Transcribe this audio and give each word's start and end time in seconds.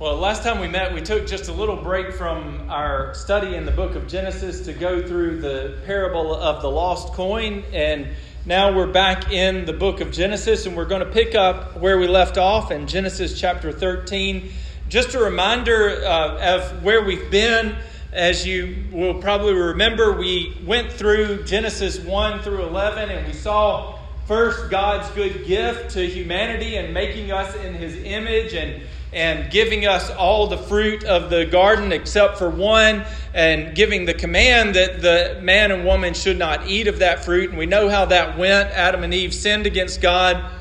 Well, 0.00 0.16
last 0.16 0.42
time 0.42 0.60
we 0.60 0.66
met, 0.66 0.94
we 0.94 1.02
took 1.02 1.26
just 1.26 1.50
a 1.50 1.52
little 1.52 1.76
break 1.76 2.14
from 2.14 2.70
our 2.70 3.12
study 3.12 3.54
in 3.54 3.66
the 3.66 3.70
book 3.70 3.96
of 3.96 4.08
Genesis 4.08 4.62
to 4.62 4.72
go 4.72 5.06
through 5.06 5.42
the 5.42 5.76
parable 5.84 6.34
of 6.34 6.62
the 6.62 6.70
lost 6.70 7.12
coin. 7.12 7.64
And 7.70 8.08
now 8.46 8.74
we're 8.74 8.90
back 8.90 9.30
in 9.30 9.66
the 9.66 9.74
book 9.74 10.00
of 10.00 10.10
Genesis, 10.10 10.64
and 10.64 10.74
we're 10.74 10.86
going 10.86 11.06
to 11.06 11.12
pick 11.12 11.34
up 11.34 11.76
where 11.76 11.98
we 11.98 12.08
left 12.08 12.38
off 12.38 12.70
in 12.70 12.86
Genesis 12.86 13.38
chapter 13.38 13.72
13. 13.72 14.50
Just 14.88 15.12
a 15.12 15.18
reminder 15.18 16.02
uh, 16.02 16.56
of 16.56 16.82
where 16.82 17.04
we've 17.04 17.30
been. 17.30 17.76
As 18.10 18.46
you 18.46 18.84
will 18.90 19.20
probably 19.20 19.52
remember, 19.52 20.16
we 20.16 20.56
went 20.64 20.90
through 20.90 21.44
Genesis 21.44 21.98
1 21.98 22.40
through 22.40 22.62
11, 22.62 23.10
and 23.10 23.26
we 23.26 23.34
saw 23.34 23.98
first 24.26 24.70
God's 24.70 25.10
good 25.10 25.44
gift 25.44 25.90
to 25.90 26.08
humanity 26.08 26.76
and 26.76 26.94
making 26.94 27.32
us 27.32 27.54
in 27.56 27.74
his 27.74 27.96
image 27.96 28.54
and 28.54 28.80
and 29.12 29.50
giving 29.50 29.86
us 29.86 30.10
all 30.10 30.46
the 30.46 30.56
fruit 30.56 31.04
of 31.04 31.30
the 31.30 31.44
garden 31.44 31.92
except 31.92 32.38
for 32.38 32.48
one, 32.48 33.04
and 33.34 33.74
giving 33.74 34.04
the 34.04 34.14
command 34.14 34.74
that 34.74 35.02
the 35.02 35.40
man 35.42 35.72
and 35.72 35.84
woman 35.84 36.14
should 36.14 36.38
not 36.38 36.68
eat 36.68 36.86
of 36.86 37.00
that 37.00 37.24
fruit. 37.24 37.50
And 37.50 37.58
we 37.58 37.66
know 37.66 37.88
how 37.88 38.04
that 38.06 38.38
went. 38.38 38.70
Adam 38.70 39.02
and 39.02 39.12
Eve 39.12 39.34
sinned 39.34 39.66
against 39.66 40.00
God 40.00 40.52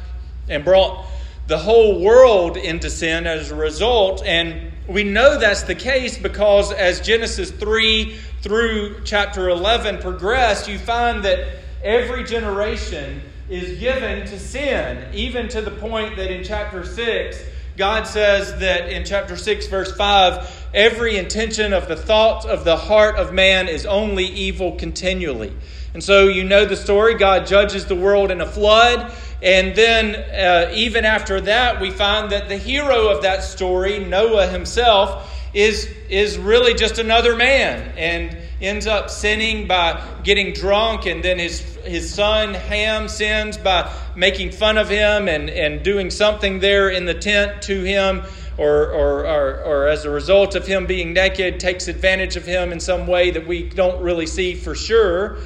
and 0.47 0.63
brought 0.63 1.05
the 1.47 1.57
whole 1.57 2.01
world 2.01 2.57
into 2.57 2.89
sin 2.89 3.25
as 3.25 3.51
a 3.51 3.55
result. 3.55 4.23
And 4.25 4.71
we 4.87 5.03
know 5.03 5.39
that's 5.39 5.63
the 5.63 5.75
case 5.75 6.17
because 6.17 6.71
as 6.71 7.01
Genesis 7.01 7.51
3 7.51 8.15
through 8.41 9.01
chapter 9.03 9.49
11 9.49 9.99
progress, 9.99 10.67
you 10.67 10.79
find 10.79 11.23
that 11.25 11.59
every 11.83 12.23
generation 12.23 13.21
is 13.49 13.79
given 13.79 14.27
to 14.27 14.39
sin, 14.39 15.07
even 15.13 15.47
to 15.49 15.61
the 15.61 15.71
point 15.71 16.15
that 16.17 16.31
in 16.31 16.43
chapter 16.43 16.85
6, 16.85 17.43
God 17.79 18.07
says 18.07 18.59
that 18.59 18.89
in 18.89 19.05
chapter 19.05 19.37
6, 19.37 19.67
verse 19.67 19.95
5, 19.95 20.67
every 20.73 21.15
intention 21.15 21.71
of 21.71 21.87
the 21.87 21.95
thoughts 21.95 22.45
of 22.45 22.65
the 22.65 22.75
heart 22.75 23.15
of 23.15 23.31
man 23.31 23.69
is 23.69 23.85
only 23.85 24.25
evil 24.25 24.75
continually. 24.75 25.55
And 25.93 26.03
so 26.03 26.27
you 26.27 26.43
know 26.43 26.65
the 26.65 26.75
story. 26.75 27.13
God 27.13 27.47
judges 27.47 27.85
the 27.85 27.95
world 27.95 28.31
in 28.31 28.41
a 28.41 28.45
flood. 28.45 29.13
And 29.41 29.73
then, 29.77 30.13
uh, 30.13 30.73
even 30.73 31.05
after 31.05 31.39
that, 31.39 31.79
we 31.79 31.89
find 31.89 32.33
that 32.33 32.49
the 32.49 32.57
hero 32.57 33.07
of 33.07 33.21
that 33.21 33.45
story, 33.45 33.99
Noah 33.99 34.47
himself, 34.47 35.33
is, 35.53 35.85
is 36.09 36.37
really 36.37 36.73
just 36.73 36.99
another 36.99 37.33
man 37.33 37.93
and 37.95 38.37
ends 38.61 38.87
up 38.87 39.09
sinning 39.09 39.67
by 39.67 40.03
getting 40.23 40.53
drunk. 40.53 41.05
And 41.05 41.23
then 41.23 41.39
his, 41.39 41.61
his 41.77 42.13
son 42.13 42.53
Ham 42.53 43.07
sins 43.07 43.57
by 43.57 43.91
making 44.15 44.51
fun 44.51 44.77
of 44.77 44.89
him 44.89 45.27
and, 45.27 45.49
and 45.49 45.83
doing 45.83 46.09
something 46.09 46.59
there 46.59 46.89
in 46.89 47.05
the 47.05 47.13
tent 47.13 47.61
to 47.63 47.83
him. 47.83 48.23
Or, 48.57 48.91
or, 48.91 49.25
or, 49.25 49.63
or 49.63 49.87
as 49.87 50.03
a 50.03 50.09
result 50.09 50.53
of 50.53 50.67
him 50.67 50.85
being 50.85 51.13
naked, 51.13 51.61
takes 51.61 51.87
advantage 51.87 52.35
of 52.35 52.45
him 52.45 52.73
in 52.73 52.81
some 52.81 53.07
way 53.07 53.31
that 53.31 53.47
we 53.47 53.69
don't 53.69 54.03
really 54.03 54.27
see 54.27 54.53
for 54.53 54.75
sure. 54.75 55.37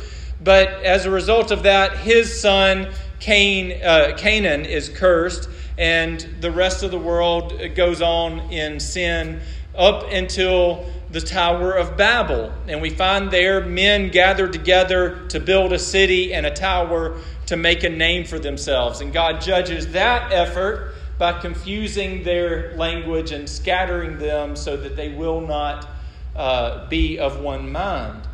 But 0.43 0.69
as 0.83 1.05
a 1.05 1.11
result 1.11 1.51
of 1.51 1.61
that, 1.61 1.95
his 1.97 2.41
son 2.41 2.91
Cain, 3.23 3.81
uh, 3.81 4.15
Canaan 4.17 4.65
is 4.65 4.89
cursed, 4.89 5.47
and 5.77 6.19
the 6.41 6.51
rest 6.51 6.83
of 6.83 6.91
the 6.91 6.99
world 6.99 7.53
goes 7.73 8.01
on 8.01 8.39
in 8.51 8.81
sin 8.81 9.39
up 9.77 10.11
until 10.11 10.85
the 11.13 11.21
Tower 11.21 11.73
of 11.73 11.95
Babel. 11.95 12.51
And 12.67 12.81
we 12.81 12.89
find 12.89 13.29
there 13.29 13.63
men 13.63 14.09
gathered 14.09 14.51
together 14.51 15.27
to 15.27 15.39
build 15.39 15.71
a 15.71 15.77
city 15.77 16.33
and 16.33 16.43
a 16.43 16.51
tower 16.51 17.19
to 17.45 17.55
make 17.55 17.83
a 17.83 17.89
name 17.89 18.25
for 18.25 18.39
themselves. 18.39 18.99
And 18.99 19.13
God 19.13 19.39
judges 19.39 19.91
that 19.91 20.33
effort 20.33 20.95
by 21.19 21.39
confusing 21.39 22.23
their 22.23 22.75
language 22.77 23.31
and 23.31 23.47
scattering 23.47 24.17
them 24.17 24.55
so 24.55 24.75
that 24.75 24.95
they 24.95 25.13
will 25.13 25.39
not 25.39 25.87
uh, 26.35 26.87
be 26.89 27.19
of 27.19 27.39
one 27.39 27.71
mind. 27.71 28.27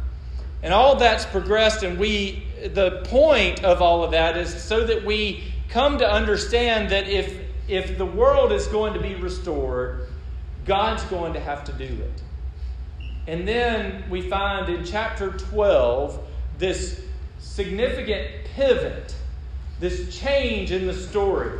And 0.63 0.73
all 0.73 0.95
that's 0.95 1.25
progressed, 1.25 1.83
and 1.83 1.99
we, 1.99 2.43
the 2.73 3.01
point 3.05 3.61
of 3.61 3.81
all 3.81 4.05
of 4.05 4.11
that 4.11 4.37
is 4.37 4.63
so 4.63 4.85
that 4.85 5.03
we 5.03 5.43
come 5.67 5.97
to 5.97 6.09
understand 6.09 6.91
that 6.91 7.09
if, 7.09 7.37
if 7.67 7.97
the 7.97 8.05
world 8.05 8.53
is 8.53 8.67
going 8.67 8.93
to 8.93 9.01
be 9.01 9.15
restored, 9.15 10.07
God's 10.65 11.03
going 11.03 11.33
to 11.33 11.41
have 11.41 11.65
to 11.65 11.73
do 11.73 11.83
it. 11.83 12.23
And 13.29 13.47
then 13.47 14.03
we 14.09 14.27
find 14.27 14.67
in 14.69 14.83
chapter 14.83 15.29
12 15.29 16.19
this 16.57 16.99
significant 17.37 18.27
pivot, 18.55 19.13
this 19.79 20.17
change 20.17 20.71
in 20.71 20.87
the 20.87 20.95
story. 20.95 21.51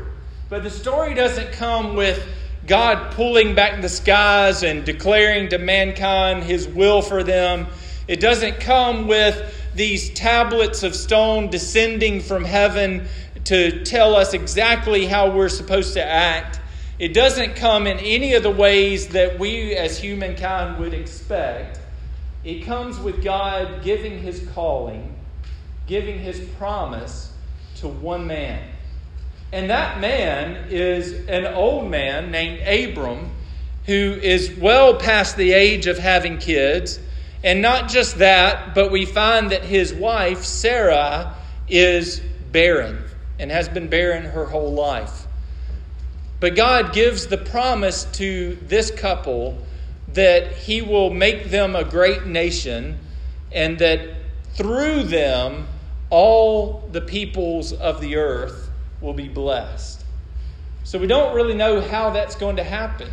But 0.50 0.63
the 0.63 0.72
story 0.72 1.13
doesn't 1.13 1.52
come 1.52 1.96
with 1.96 2.28
God 2.66 3.13
pulling 3.13 3.53
back 3.53 3.84
the 3.84 3.90
skies 3.90 4.63
and 4.63 4.84
declaring 4.84 5.50
to 5.50 5.59
mankind 5.59 6.44
his 6.44 6.68
will 6.68 7.03
for 7.03 7.22
them. 7.22 7.68
It 8.08 8.19
doesn't 8.19 8.59
come 8.59 9.08
with 9.08 9.56
these 9.75 10.09
tablets 10.16 10.81
of 10.81 10.96
stone 10.96 11.52
descending 11.52 12.19
from 12.19 12.46
heaven 12.46 13.08
to 13.44 13.84
tell 13.84 14.16
us 14.16 14.34
exactly 14.34 15.06
how 15.06 15.29
we're 15.29 15.50
supposed 15.50 15.94
to 15.94 16.03
act. 16.03 16.59
It 16.99 17.13
doesn't 17.13 17.55
come 17.55 17.87
in 17.87 17.97
any 17.99 18.33
of 18.33 18.43
the 18.43 18.51
ways 18.51 19.07
that 19.09 19.39
we 19.39 19.73
as 19.73 19.97
humankind 19.97 20.79
would 20.79 20.93
expect. 20.93 21.79
It 22.43 22.65
comes 22.65 22.99
with 22.99 23.23
God 23.23 23.83
giving 23.83 24.19
his 24.19 24.45
calling, 24.53 25.15
giving 25.87 26.19
his 26.19 26.41
promise 26.57 27.31
to 27.77 27.87
one 27.87 28.27
man. 28.27 28.69
And 29.53 29.69
that 29.69 30.01
man 30.01 30.67
is 30.69 31.13
an 31.29 31.47
old 31.47 31.89
man 31.89 32.31
named 32.31 32.67
Abram 32.67 33.31
who 33.85 34.19
is 34.21 34.51
well 34.57 34.95
past 34.95 35.37
the 35.37 35.53
age 35.53 35.87
of 35.87 35.97
having 35.97 36.37
kids. 36.37 36.99
And 37.45 37.61
not 37.61 37.87
just 37.87 38.17
that, 38.17 38.75
but 38.75 38.91
we 38.91 39.05
find 39.05 39.51
that 39.51 39.63
his 39.63 39.93
wife, 39.93 40.43
Sarah, 40.43 41.33
is 41.69 42.21
barren 42.51 43.05
and 43.39 43.49
has 43.51 43.69
been 43.69 43.87
barren 43.87 44.25
her 44.25 44.43
whole 44.43 44.73
life. 44.73 45.19
But 46.39 46.55
God 46.55 46.94
gives 46.94 47.27
the 47.27 47.38
promise 47.38 48.05
to 48.13 48.57
this 48.61 48.91
couple 48.91 49.57
that 50.13 50.51
He 50.53 50.81
will 50.81 51.09
make 51.09 51.45
them 51.45 51.75
a 51.75 51.83
great 51.83 52.25
nation 52.25 53.00
and 53.51 53.77
that 53.79 54.09
through 54.53 55.03
them 55.03 55.67
all 56.09 56.88
the 56.91 57.01
peoples 57.01 57.73
of 57.73 58.01
the 58.01 58.16
earth 58.16 58.69
will 59.01 59.13
be 59.13 59.28
blessed. 59.28 60.03
So 60.83 60.97
we 60.97 61.07
don't 61.07 61.35
really 61.35 61.53
know 61.53 61.81
how 61.81 62.09
that's 62.09 62.35
going 62.35 62.55
to 62.55 62.63
happen. 62.63 63.09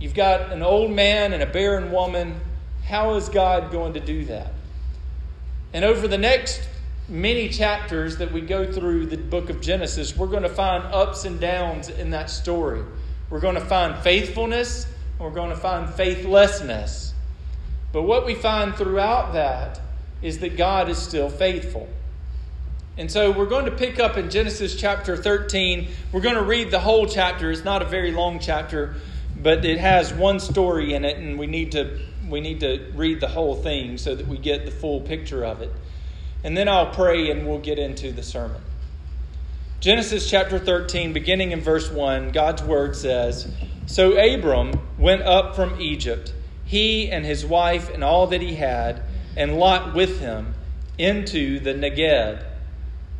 You've 0.00 0.14
got 0.14 0.52
an 0.52 0.62
old 0.62 0.90
man 0.90 1.32
and 1.32 1.42
a 1.42 1.46
barren 1.46 1.92
woman. 1.92 2.40
How 2.84 3.14
is 3.14 3.28
God 3.28 3.70
going 3.70 3.94
to 3.94 4.00
do 4.00 4.24
that? 4.26 4.52
And 5.72 5.84
over 5.84 6.08
the 6.08 6.18
next 6.18 6.68
many 7.08 7.48
chapters 7.48 8.16
that 8.16 8.32
we 8.32 8.40
go 8.40 8.70
through 8.70 9.06
the 9.06 9.16
book 9.16 9.48
of 9.50 9.60
Genesis, 9.60 10.16
we're 10.16 10.26
going 10.26 10.42
to 10.42 10.48
find 10.48 10.84
ups 10.84 11.24
and 11.24 11.38
downs 11.38 11.88
in 11.88 12.10
that 12.10 12.30
story. 12.30 12.82
We're 13.30 13.40
going 13.40 13.54
to 13.54 13.60
find 13.60 13.96
faithfulness, 14.02 14.84
and 14.84 15.20
we're 15.20 15.34
going 15.34 15.50
to 15.50 15.56
find 15.56 15.92
faithlessness. 15.92 17.14
But 17.92 18.02
what 18.02 18.26
we 18.26 18.34
find 18.34 18.74
throughout 18.74 19.34
that 19.34 19.80
is 20.20 20.38
that 20.40 20.56
God 20.56 20.88
is 20.88 20.98
still 20.98 21.28
faithful. 21.28 21.88
And 22.98 23.10
so 23.10 23.30
we're 23.30 23.46
going 23.46 23.66
to 23.66 23.70
pick 23.70 24.00
up 24.00 24.16
in 24.16 24.30
Genesis 24.30 24.74
chapter 24.74 25.16
13. 25.16 25.88
We're 26.12 26.20
going 26.20 26.34
to 26.34 26.42
read 26.42 26.70
the 26.70 26.80
whole 26.80 27.06
chapter. 27.06 27.50
It's 27.50 27.64
not 27.64 27.82
a 27.82 27.84
very 27.84 28.10
long 28.10 28.38
chapter, 28.38 28.96
but 29.42 29.64
it 29.64 29.78
has 29.78 30.12
one 30.12 30.40
story 30.40 30.94
in 30.94 31.04
it, 31.04 31.18
and 31.18 31.38
we 31.38 31.46
need 31.46 31.72
to, 31.72 32.00
we 32.28 32.40
need 32.40 32.60
to 32.60 32.90
read 32.94 33.20
the 33.20 33.28
whole 33.28 33.54
thing 33.54 33.98
so 33.98 34.14
that 34.14 34.26
we 34.26 34.38
get 34.38 34.64
the 34.64 34.70
full 34.70 35.00
picture 35.00 35.44
of 35.44 35.60
it. 35.60 35.70
And 36.44 36.56
then 36.56 36.68
I'll 36.68 36.90
pray 36.90 37.30
and 37.30 37.46
we'll 37.46 37.58
get 37.58 37.78
into 37.78 38.12
the 38.12 38.22
sermon. 38.22 38.62
Genesis 39.80 40.28
chapter 40.28 40.58
13, 40.58 41.12
beginning 41.12 41.52
in 41.52 41.60
verse 41.60 41.90
1, 41.90 42.30
God's 42.30 42.62
word 42.62 42.96
says 42.96 43.52
So 43.86 44.16
Abram 44.16 44.72
went 44.98 45.22
up 45.22 45.54
from 45.54 45.80
Egypt, 45.80 46.32
he 46.64 47.10
and 47.10 47.24
his 47.24 47.44
wife 47.44 47.92
and 47.92 48.02
all 48.02 48.26
that 48.28 48.40
he 48.40 48.54
had, 48.54 49.02
and 49.36 49.56
Lot 49.56 49.94
with 49.94 50.18
him, 50.18 50.54
into 50.98 51.60
the 51.60 51.74
Negeb. 51.74 52.42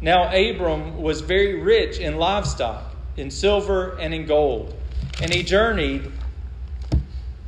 Now 0.00 0.34
Abram 0.34 0.96
was 1.00 1.20
very 1.20 1.60
rich 1.60 1.98
in 1.98 2.16
livestock, 2.16 2.94
in 3.16 3.30
silver 3.30 3.96
and 3.98 4.14
in 4.14 4.26
gold, 4.26 4.74
and 5.20 5.32
he 5.32 5.42
journeyed 5.42 6.10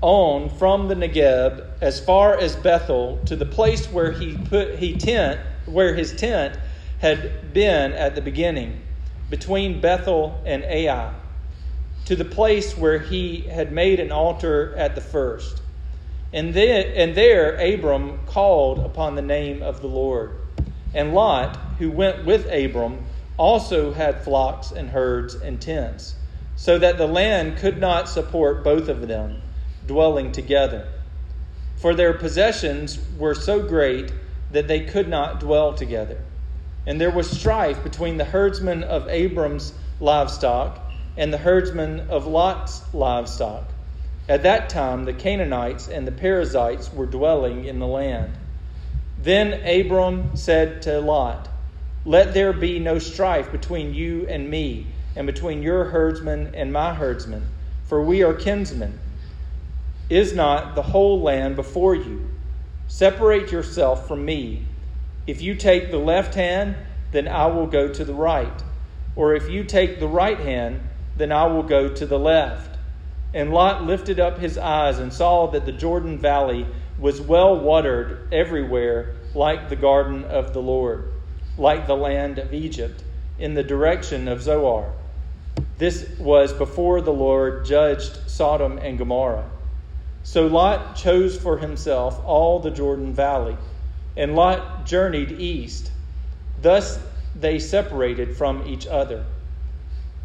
on 0.01 0.49
from 0.49 0.89
the 0.89 0.95
Negeb 0.95 1.65
as 1.81 1.99
far 1.99 2.37
as 2.37 2.55
Bethel 2.57 3.19
to 3.27 3.37
the 3.37 3.47
place 3.47 3.87
where 3.87 4.13
he 4.13 4.37
put 4.37 4.77
he 4.77 4.97
tent 4.97 5.41
where 5.69 5.95
his 5.95 6.15
tent 6.15 6.59
had 7.01 7.53
been 7.53 7.93
at 7.93 8.15
the 8.15 8.21
beginning, 8.21 8.83
between 9.31 9.81
Bethel 9.81 10.41
and 10.45 10.65
Ai, 10.65 11.13
to 12.07 12.17
the 12.17 12.25
place 12.25 12.77
where 12.77 12.99
he 12.99 13.43
had 13.43 13.71
made 13.71 14.01
an 14.01 14.11
altar 14.11 14.75
at 14.77 14.95
the 14.95 15.01
first. 15.01 15.63
And, 16.33 16.55
then, 16.55 16.87
and 16.95 17.15
there 17.15 17.55
Abram 17.57 18.19
called 18.27 18.79
upon 18.81 19.15
the 19.15 19.23
name 19.23 19.63
of 19.63 19.81
the 19.81 19.87
Lord. 19.89 20.33
And 20.95 21.15
Lot, 21.15 21.57
who 21.79 21.91
went 21.91 22.25
with 22.25 22.47
Abram, 22.53 23.05
also 23.37 23.93
had 23.93 24.23
flocks 24.23 24.71
and 24.73 24.91
herds 24.91 25.35
and 25.35 25.61
tents. 25.61 26.15
so 26.59 26.77
that 26.77 26.99
the 26.99 27.07
land 27.07 27.57
could 27.57 27.79
not 27.79 28.09
support 28.09 28.65
both 28.65 28.89
of 28.89 29.07
them 29.07 29.41
dwelling 29.87 30.33
together. 30.33 30.89
For 31.77 31.95
their 31.95 32.13
possessions 32.13 32.99
were 33.17 33.37
so 33.37 33.63
great 33.63 34.13
that 34.51 34.69
they 34.69 34.81
could 34.81 35.09
not 35.09 35.41
dwell 35.41 35.73
together. 35.75 36.19
And 36.87 37.01
there 37.01 37.11
was 37.11 37.31
strife 37.31 37.83
between 37.83 38.17
the 38.17 38.25
herdsmen 38.25 38.83
of 38.83 39.09
Abram's 39.09 39.75
livestock 40.01 40.81
and 41.17 41.33
the 41.33 41.39
herdsmen 41.39 42.09
of 42.09 42.27
Lot's 42.27 42.83
livestock. 42.95 43.73
At 44.29 44.43
that 44.45 44.69
time, 44.69 45.05
the 45.05 45.13
Canaanites 45.13 45.89
and 45.89 46.07
the 46.07 46.13
Perizzites 46.13 46.93
were 46.93 47.07
dwelling 47.07 47.65
in 47.65 47.79
the 47.79 47.87
land. 47.87 48.33
Then 49.23 49.55
Abram 49.67 50.37
said 50.37 50.83
to 50.83 51.01
Lot, 51.01 51.49
Let 52.05 52.35
there 52.35 52.53
be 52.53 52.79
no 52.79 52.99
strife 52.99 53.51
between 53.51 53.95
you 53.95 54.27
and 54.29 54.49
me, 54.49 54.87
and 55.17 55.27
between 55.27 55.63
your 55.63 55.87
herdsmen 55.87 56.55
and 56.55 56.73
my 56.73 56.95
herdsmen, 56.95 57.47
for 57.87 58.03
we 58.03 58.23
are 58.23 58.35
kinsmen. 58.35 58.99
Is 60.09 60.35
not 60.35 60.75
the 60.75 60.83
whole 60.83 61.21
land 61.21 61.57
before 61.57 61.95
you? 61.95 62.28
Separate 62.89 63.53
yourself 63.53 64.09
from 64.09 64.25
me. 64.25 64.65
If 65.27 65.43
you 65.43 65.55
take 65.55 65.91
the 65.91 65.99
left 65.99 66.35
hand, 66.35 66.75
then 67.13 67.29
I 67.29 67.47
will 67.47 67.67
go 67.67 67.89
to 67.89 68.05
the 68.05 68.15
right. 68.15 68.63
Or 69.15 69.35
if 69.35 69.51
you 69.51 69.63
take 69.63 70.01
the 70.01 70.09
right 70.09 70.41
hand, 70.41 70.81
then 71.17 71.31
I 71.31 71.47
will 71.47 71.63
go 71.63 71.91
to 71.91 72.07
the 72.07 72.19
left. 72.19 72.79
And 73.35 73.53
Lot 73.53 73.85
lifted 73.85 74.19
up 74.19 74.39
his 74.39 74.57
eyes 74.57 74.99
and 74.99 75.13
saw 75.13 75.49
that 75.49 75.67
the 75.67 75.73
Jordan 75.73 76.19
Valley 76.19 76.67
was 76.99 77.21
well 77.21 77.61
watered 77.61 78.27
everywhere, 78.33 79.15
like 79.35 79.69
the 79.69 79.77
garden 79.77 80.25
of 80.25 80.55
the 80.55 80.63
Lord, 80.63 81.13
like 81.59 81.87
the 81.87 81.97
land 81.97 82.39
of 82.39 82.55
Egypt, 82.55 83.05
in 83.39 83.53
the 83.53 83.63
direction 83.63 84.29
of 84.29 84.41
Zoar. 84.41 84.91
This 85.77 86.09
was 86.19 86.55
before 86.55 87.03
the 87.03 87.13
Lord 87.13 87.67
judged 87.67 88.31
Sodom 88.31 88.79
and 88.79 88.97
Gomorrah. 88.97 89.51
So 90.23 90.47
Lot 90.47 90.97
chose 90.97 91.37
for 91.37 91.59
himself 91.59 92.21
all 92.25 92.61
the 92.61 92.71
Jordan 92.71 93.15
Valley, 93.15 93.57
and 94.17 94.35
Lot 94.35 94.85
journeyed 94.85 95.33
east. 95.33 95.91
Thus 96.61 96.99
they 97.35 97.59
separated 97.59 98.37
from 98.37 98.67
each 98.67 98.87
other. 98.87 99.25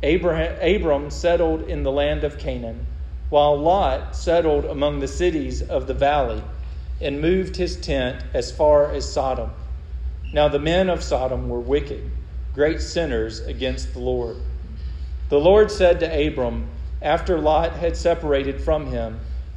Abram 0.03 1.09
settled 1.09 1.61
in 1.61 1.83
the 1.83 1.91
land 1.91 2.23
of 2.23 2.37
Canaan, 2.37 2.85
while 3.29 3.57
Lot 3.57 4.15
settled 4.15 4.65
among 4.65 4.99
the 4.99 5.07
cities 5.07 5.61
of 5.61 5.87
the 5.87 5.93
valley 5.93 6.43
and 6.99 7.21
moved 7.21 7.55
his 7.55 7.77
tent 7.77 8.23
as 8.33 8.51
far 8.51 8.91
as 8.91 9.11
Sodom. 9.11 9.51
Now 10.33 10.47
the 10.47 10.59
men 10.59 10.89
of 10.89 11.03
Sodom 11.03 11.47
were 11.47 11.59
wicked, 11.59 12.09
great 12.53 12.81
sinners 12.81 13.39
against 13.41 13.93
the 13.93 13.99
Lord. 13.99 14.37
The 15.29 15.39
Lord 15.39 15.71
said 15.71 15.99
to 16.01 16.27
Abram, 16.27 16.67
after 17.01 17.39
Lot 17.39 17.73
had 17.73 17.95
separated 17.95 18.61
from 18.61 18.87
him, 18.87 19.19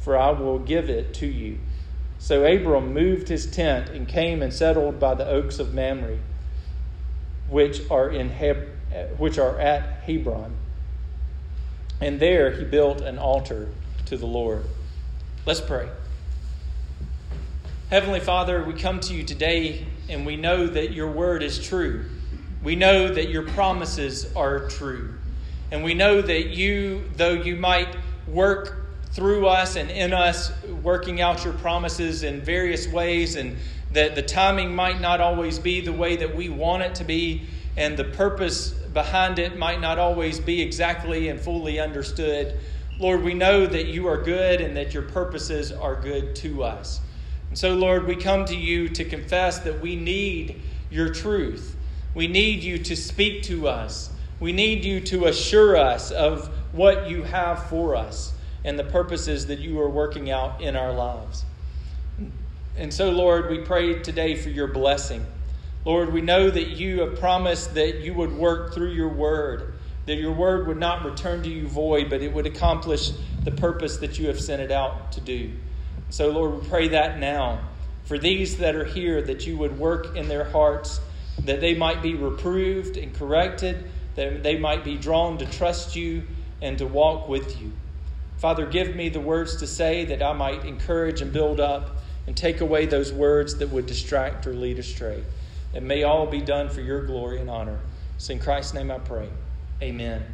for 0.00 0.18
I 0.18 0.30
will 0.30 0.58
give 0.58 0.90
it 0.90 1.14
to 1.14 1.26
you. 1.26 1.58
So 2.18 2.44
Abram 2.44 2.92
moved 2.92 3.28
his 3.28 3.46
tent 3.46 3.88
and 3.90 4.06
came 4.06 4.42
and 4.42 4.52
settled 4.52 4.98
by 4.98 5.14
the 5.14 5.26
oaks 5.26 5.58
of 5.58 5.72
Mamre, 5.72 6.18
which 7.48 7.80
are 7.90 8.10
in 8.10 8.30
Heb- 8.30 8.68
which 9.18 9.38
are 9.38 9.58
at 9.58 10.02
Hebron. 10.04 10.52
And 12.00 12.18
there 12.18 12.50
he 12.50 12.64
built 12.64 13.00
an 13.00 13.18
altar 13.18 13.68
to 14.06 14.16
the 14.16 14.26
Lord. 14.26 14.64
Let's 15.46 15.60
pray. 15.60 15.88
Heavenly 17.90 18.20
Father, 18.20 18.62
we 18.64 18.74
come 18.74 19.00
to 19.00 19.14
you 19.14 19.24
today 19.24 19.86
and 20.08 20.24
we 20.24 20.36
know 20.36 20.66
that 20.66 20.92
your 20.92 21.10
word 21.10 21.42
is 21.42 21.58
true. 21.58 22.04
We 22.62 22.76
know 22.76 23.12
that 23.12 23.30
your 23.30 23.42
promises 23.48 24.32
are 24.34 24.68
true. 24.68 25.14
And 25.70 25.84
we 25.84 25.94
know 25.94 26.20
that 26.20 26.48
you, 26.48 27.10
though 27.16 27.32
you 27.32 27.56
might 27.56 27.96
work 28.26 28.79
through 29.12 29.46
us 29.46 29.76
and 29.76 29.90
in 29.90 30.12
us, 30.12 30.52
working 30.82 31.20
out 31.20 31.44
your 31.44 31.54
promises 31.54 32.22
in 32.22 32.40
various 32.40 32.86
ways, 32.88 33.36
and 33.36 33.56
that 33.92 34.14
the 34.14 34.22
timing 34.22 34.74
might 34.74 35.00
not 35.00 35.20
always 35.20 35.58
be 35.58 35.80
the 35.80 35.92
way 35.92 36.16
that 36.16 36.34
we 36.34 36.48
want 36.48 36.82
it 36.82 36.94
to 36.96 37.04
be, 37.04 37.42
and 37.76 37.96
the 37.96 38.04
purpose 38.04 38.70
behind 38.70 39.38
it 39.38 39.56
might 39.56 39.80
not 39.80 39.98
always 39.98 40.38
be 40.38 40.62
exactly 40.62 41.28
and 41.28 41.40
fully 41.40 41.80
understood. 41.80 42.56
Lord, 42.98 43.22
we 43.22 43.34
know 43.34 43.66
that 43.66 43.86
you 43.86 44.06
are 44.06 44.22
good 44.22 44.60
and 44.60 44.76
that 44.76 44.94
your 44.94 45.04
purposes 45.04 45.72
are 45.72 45.96
good 45.96 46.36
to 46.36 46.62
us. 46.62 47.00
And 47.48 47.58
so, 47.58 47.74
Lord, 47.74 48.06
we 48.06 48.14
come 48.14 48.44
to 48.44 48.56
you 48.56 48.88
to 48.90 49.04
confess 49.04 49.58
that 49.60 49.80
we 49.80 49.96
need 49.96 50.60
your 50.90 51.08
truth. 51.08 51.76
We 52.14 52.28
need 52.28 52.62
you 52.62 52.78
to 52.78 52.96
speak 52.96 53.42
to 53.44 53.68
us. 53.68 54.10
We 54.38 54.52
need 54.52 54.84
you 54.84 55.00
to 55.00 55.26
assure 55.26 55.76
us 55.76 56.10
of 56.10 56.48
what 56.72 57.08
you 57.08 57.22
have 57.24 57.68
for 57.68 57.96
us 57.96 58.34
and 58.64 58.78
the 58.78 58.84
purposes 58.84 59.46
that 59.46 59.58
you 59.58 59.80
are 59.80 59.88
working 59.88 60.30
out 60.30 60.60
in 60.60 60.76
our 60.76 60.92
lives. 60.92 61.44
And 62.76 62.92
so, 62.92 63.10
Lord, 63.10 63.50
we 63.50 63.60
pray 63.60 64.00
today 64.00 64.36
for 64.36 64.48
your 64.48 64.68
blessing. 64.68 65.24
Lord, 65.84 66.12
we 66.12 66.20
know 66.20 66.50
that 66.50 66.68
you 66.68 67.00
have 67.00 67.18
promised 67.18 67.74
that 67.74 68.00
you 68.00 68.14
would 68.14 68.32
work 68.32 68.74
through 68.74 68.92
your 68.92 69.08
word, 69.08 69.74
that 70.06 70.16
your 70.16 70.32
word 70.32 70.66
would 70.66 70.78
not 70.78 71.04
return 71.04 71.42
to 71.42 71.48
you 71.48 71.66
void, 71.66 72.10
but 72.10 72.22
it 72.22 72.32
would 72.32 72.46
accomplish 72.46 73.12
the 73.44 73.50
purpose 73.50 73.98
that 73.98 74.18
you 74.18 74.28
have 74.28 74.40
sent 74.40 74.60
it 74.60 74.70
out 74.70 75.12
to 75.12 75.20
do. 75.20 75.52
So, 76.10 76.30
Lord, 76.30 76.60
we 76.60 76.68
pray 76.68 76.88
that 76.88 77.18
now 77.18 77.60
for 78.10 78.18
these 78.18 78.56
that 78.56 78.74
are 78.74 78.84
here, 78.84 79.22
that 79.22 79.46
you 79.46 79.56
would 79.56 79.78
work 79.78 80.16
in 80.16 80.26
their 80.26 80.42
hearts, 80.42 81.00
that 81.44 81.60
they 81.60 81.74
might 81.74 82.02
be 82.02 82.14
reproved 82.14 82.96
and 82.96 83.14
corrected, 83.14 83.84
that 84.16 84.42
they 84.42 84.58
might 84.58 84.82
be 84.82 84.96
drawn 84.96 85.38
to 85.38 85.46
trust 85.46 85.94
you 85.94 86.24
and 86.60 86.76
to 86.78 86.86
walk 86.86 87.28
with 87.28 87.60
you. 87.62 87.70
Father, 88.40 88.64
give 88.64 88.96
me 88.96 89.10
the 89.10 89.20
words 89.20 89.56
to 89.56 89.66
say 89.66 90.06
that 90.06 90.22
I 90.22 90.32
might 90.32 90.64
encourage 90.64 91.20
and 91.20 91.30
build 91.30 91.60
up 91.60 91.98
and 92.26 92.34
take 92.34 92.62
away 92.62 92.86
those 92.86 93.12
words 93.12 93.58
that 93.58 93.68
would 93.68 93.84
distract 93.84 94.46
or 94.46 94.54
lead 94.54 94.78
astray. 94.78 95.22
And 95.74 95.86
may 95.86 96.04
all 96.04 96.26
be 96.26 96.40
done 96.40 96.70
for 96.70 96.80
your 96.80 97.04
glory 97.04 97.38
and 97.38 97.50
honor. 97.50 97.78
It's 98.16 98.30
in 98.30 98.38
Christ's 98.38 98.72
name 98.72 98.90
I 98.90 98.98
pray. 98.98 99.28
Amen. 99.82 100.24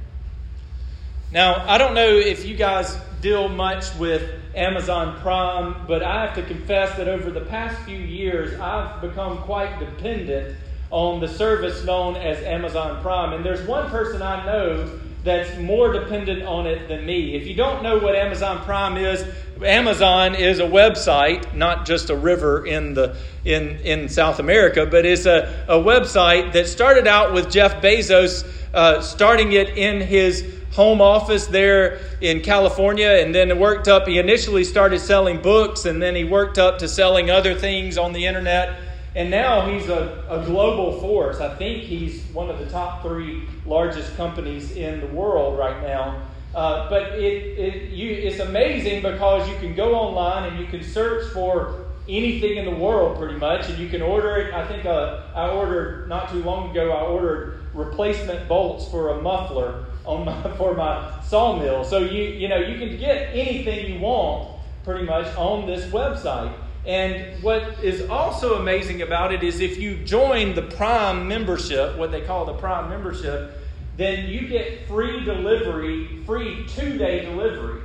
Now, 1.33 1.69
I 1.69 1.79
don't 1.79 1.95
know 1.95 2.07
if 2.07 2.47
you 2.47 2.55
guys 2.55 2.97
deal 3.21 3.49
much 3.49 3.93
with 3.97 4.23
Amazon 4.55 5.21
Prime, 5.21 5.85
but 5.89 6.05
I 6.05 6.27
have 6.27 6.37
to 6.37 6.43
confess 6.43 6.97
that 6.99 7.09
over 7.09 7.33
the 7.33 7.41
past 7.41 7.77
few 7.83 7.99
years, 7.99 8.57
I've 8.61 9.01
become 9.01 9.39
quite 9.39 9.81
dependent 9.81 10.57
on 10.91 11.19
the 11.19 11.27
service 11.27 11.85
known 11.85 12.15
as 12.15 12.39
Amazon 12.45 13.03
Prime. 13.03 13.33
And 13.33 13.45
there's 13.45 13.67
one 13.67 13.91
person 13.91 14.23
I 14.23 14.47
know 14.47 15.01
that's 15.27 15.59
more 15.59 15.93
dependent 15.93 16.45
on 16.45 16.67
it 16.67 16.89
than 16.89 17.05
me. 17.05 17.35
If 17.35 17.47
you 17.47 17.55
don't 17.55 17.83
know 17.83 17.99
what 17.99 18.15
Amazon 18.15 18.65
Prime 18.65 18.97
is, 18.97 19.23
Amazon 19.63 20.35
is 20.35 20.61
a 20.61 20.65
website, 20.65 21.55
not 21.55 21.85
just 21.85 22.09
a 22.09 22.17
river 22.17 22.65
in 22.65 22.95
the 22.95 23.17
in 23.45 23.79
in 23.81 24.09
South 24.09 24.39
America, 24.39 24.87
but 24.87 25.05
it's 25.05 25.27
a, 25.27 25.67
a 25.69 25.77
website 25.77 26.53
that 26.53 26.69
started 26.69 27.07
out 27.07 27.35
with 27.35 27.51
Jeff 27.51 27.83
Bezos 27.83 28.47
uh, 28.73 29.01
starting 29.01 29.53
it 29.53 29.71
in 29.71 30.01
his 30.01 30.45
home 30.73 31.01
office 31.01 31.47
there 31.47 31.99
in 32.21 32.41
California, 32.41 33.09
and 33.09 33.35
then 33.35 33.59
worked 33.59 33.89
up. 33.89 34.07
He 34.07 34.19
initially 34.19 34.63
started 34.63 35.01
selling 35.01 35.43
books, 35.43 35.87
and 35.87 36.01
then 36.01 36.15
he 36.15 36.25
worked 36.25 36.59
up 36.59 36.79
to 36.79 36.89
selling 36.89 37.31
other 37.31 37.55
things 37.55 37.99
on 37.99 38.13
the 38.13 38.27
internet. 38.27 38.79
And 39.17 39.31
now 39.31 39.67
he's 39.67 39.89
a, 39.89 40.25
a 40.29 40.45
global 40.45 41.01
force. 41.01 41.41
I 41.41 41.57
think 41.57 41.85
he's 41.85 42.23
one 42.35 42.51
of 42.51 42.59
the 42.59 42.67
top 42.67 43.01
three 43.01 43.49
largest 43.65 44.15
companies 44.15 44.73
in 44.73 45.01
the 45.01 45.07
world 45.07 45.59
right 45.59 45.83
now. 45.83 46.21
Uh, 46.55 46.91
but 46.91 47.19
it, 47.19 47.59
it, 47.59 47.93
you, 47.93 48.11
it's 48.11 48.41
amazing 48.41 49.01
because 49.01 49.49
you 49.49 49.57
can 49.57 49.75
go 49.75 49.95
online 49.95 50.51
and 50.51 50.61
you 50.61 50.67
can 50.67 50.83
search 50.83 51.33
for 51.33 51.87
anything 52.09 52.59
in 52.59 52.67
the 52.67 52.77
world 52.77 53.19
pretty 53.19 53.39
much, 53.39 53.71
and 53.71 53.79
you 53.79 53.89
can 53.89 54.03
order 54.03 54.37
it. 54.37 54.53
I 54.53 54.67
think 54.67 54.85
uh, 54.85 55.23
I 55.35 55.49
ordered 55.49 56.09
not 56.11 56.31
too 56.31 56.43
long 56.43 56.71
ago. 56.71 56.93
I 56.93 57.03
ordered 57.03 57.61
replacement 57.73 58.47
bolts 58.49 58.87
for 58.89 59.11
a 59.11 59.23
muffler 59.23 59.87
on 60.05 60.27
my, 60.27 60.43
for 60.57 60.75
my 60.75 61.21
sawmill. 61.23 61.85
So 61.85 61.99
you 61.99 62.23
you 62.23 62.49
know 62.49 62.59
you 62.59 62.79
can 62.79 62.99
get 62.99 63.31
anything 63.33 63.95
you 63.95 63.99
want 63.99 64.61
pretty 64.85 65.05
much 65.05 65.27
on 65.37 65.67
this 65.67 65.87
website. 65.91 66.55
And 66.87 67.43
what 67.43 67.63
is 67.83 68.09
also 68.09 68.61
amazing 68.61 69.03
about 69.03 69.33
it 69.33 69.43
is 69.43 69.61
if 69.61 69.77
you 69.77 69.97
join 70.05 70.55
the 70.55 70.63
Prime 70.63 71.27
membership, 71.27 71.97
what 71.97 72.13
they 72.13 72.21
call 72.21 72.45
the 72.45 72.55
Prime 72.55 72.89
membership, 72.89 73.59
then 73.97 74.29
you 74.29 74.47
get 74.47 74.87
free 74.87 75.25
delivery, 75.25 76.23
free 76.25 76.65
two 76.69 76.97
day 76.97 77.25
delivery. 77.25 77.83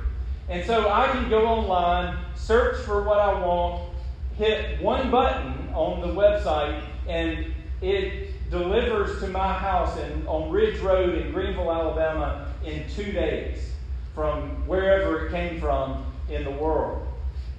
And 0.48 0.64
so 0.66 0.88
I 0.88 1.08
can 1.08 1.28
go 1.30 1.46
online, 1.46 2.16
search 2.36 2.76
for 2.84 3.02
what 3.02 3.18
I 3.18 3.44
want, 3.44 3.90
hit 4.36 4.80
one 4.80 5.10
button 5.10 5.70
on 5.74 6.00
the 6.00 6.08
website, 6.08 6.82
and 7.08 7.46
it 7.80 8.50
delivers 8.50 9.20
to 9.20 9.28
my 9.28 9.52
house 9.52 9.98
in, 9.98 10.26
on 10.26 10.50
Ridge 10.50 10.78
Road 10.80 11.14
in 11.14 11.32
Greenville, 11.32 11.72
Alabama 11.72 12.46
in 12.64 12.84
two 12.94 13.10
days 13.10 13.72
from 14.14 14.66
wherever 14.66 15.26
it 15.26 15.32
came 15.32 15.58
from 15.58 16.04
in 16.28 16.44
the 16.44 16.50
world. 16.50 17.06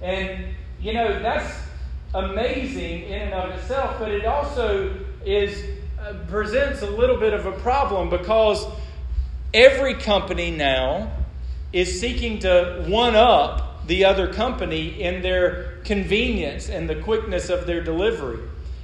And, 0.00 0.54
you 0.84 0.92
know, 0.92 1.18
that's 1.18 1.50
amazing 2.12 3.04
in 3.04 3.22
and 3.22 3.32
of 3.32 3.58
itself, 3.58 3.96
but 3.98 4.10
it 4.10 4.26
also 4.26 4.94
is 5.24 5.64
uh, 5.98 6.12
presents 6.28 6.82
a 6.82 6.90
little 6.90 7.16
bit 7.16 7.32
of 7.32 7.46
a 7.46 7.52
problem 7.52 8.10
because 8.10 8.66
every 9.54 9.94
company 9.94 10.50
now 10.50 11.10
is 11.72 11.98
seeking 11.98 12.38
to 12.40 12.84
one 12.86 13.16
up 13.16 13.86
the 13.86 14.04
other 14.04 14.30
company 14.30 15.00
in 15.00 15.22
their 15.22 15.78
convenience 15.84 16.68
and 16.68 16.88
the 16.88 16.96
quickness 16.96 17.48
of 17.48 17.66
their 17.66 17.82
delivery. 17.82 18.40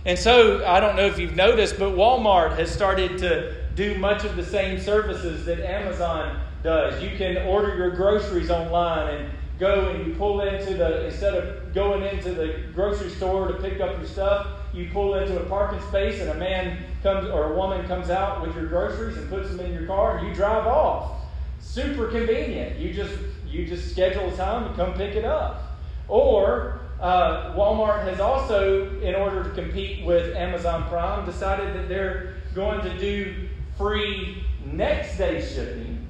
And 0.06 0.18
so, 0.18 0.64
I 0.66 0.80
don't 0.80 0.96
know 0.96 1.04
if 1.04 1.18
you've 1.18 1.36
noticed, 1.36 1.78
but 1.78 1.92
Walmart 1.92 2.56
has 2.56 2.70
started 2.70 3.18
to 3.18 3.54
do 3.74 3.98
much 3.98 4.24
of 4.24 4.36
the 4.36 4.44
same 4.44 4.80
services 4.80 5.44
that 5.44 5.60
Amazon 5.60 6.40
does. 6.62 7.02
You 7.02 7.10
can 7.18 7.36
order 7.46 7.76
your 7.76 7.90
groceries 7.90 8.50
online 8.50 9.14
and 9.14 9.30
go 9.60 9.90
and 9.90 10.06
you 10.06 10.14
pull 10.14 10.40
into 10.40 10.74
the, 10.74 11.06
instead 11.06 11.34
of 11.34 11.72
going 11.74 12.02
into 12.02 12.32
the 12.32 12.64
grocery 12.74 13.10
store 13.10 13.46
to 13.46 13.54
pick 13.54 13.80
up 13.80 13.96
your 13.98 14.06
stuff, 14.06 14.48
you 14.72 14.88
pull 14.92 15.14
into 15.14 15.38
a 15.38 15.44
parking 15.44 15.80
space 15.88 16.20
and 16.20 16.30
a 16.30 16.34
man 16.34 16.78
comes 17.02 17.28
or 17.28 17.52
a 17.52 17.56
woman 17.56 17.86
comes 17.86 18.10
out 18.10 18.40
with 18.44 18.56
your 18.56 18.66
groceries 18.66 19.16
and 19.16 19.28
puts 19.28 19.50
them 19.50 19.60
in 19.60 19.72
your 19.72 19.86
car 19.86 20.18
and 20.18 20.26
you 20.26 20.34
drive 20.34 20.66
off. 20.66 21.12
Super 21.60 22.08
convenient. 22.08 22.78
You 22.78 22.92
just 22.92 23.14
you 23.46 23.66
just 23.66 23.90
schedule 23.90 24.28
a 24.28 24.36
time 24.36 24.68
to 24.68 24.74
come 24.74 24.94
pick 24.94 25.14
it 25.14 25.24
up. 25.24 25.62
Or 26.08 26.80
uh, 27.00 27.54
Walmart 27.54 28.04
has 28.04 28.20
also, 28.20 28.98
in 29.00 29.14
order 29.14 29.44
to 29.44 29.50
compete 29.50 30.04
with 30.04 30.34
Amazon 30.36 30.88
Prime, 30.88 31.24
decided 31.26 31.74
that 31.74 31.88
they're 31.88 32.34
going 32.54 32.80
to 32.82 32.98
do 32.98 33.48
free 33.76 34.44
next 34.64 35.16
day 35.16 35.40
shipping 35.40 36.06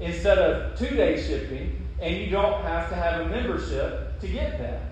instead 0.00 0.38
of 0.38 0.78
two 0.78 0.96
day 0.96 1.20
shipping, 1.20 1.87
and 2.00 2.16
you 2.16 2.30
don't 2.30 2.62
have 2.62 2.88
to 2.88 2.94
have 2.94 3.20
a 3.22 3.28
membership 3.28 4.20
to 4.20 4.28
get 4.28 4.58
that. 4.58 4.82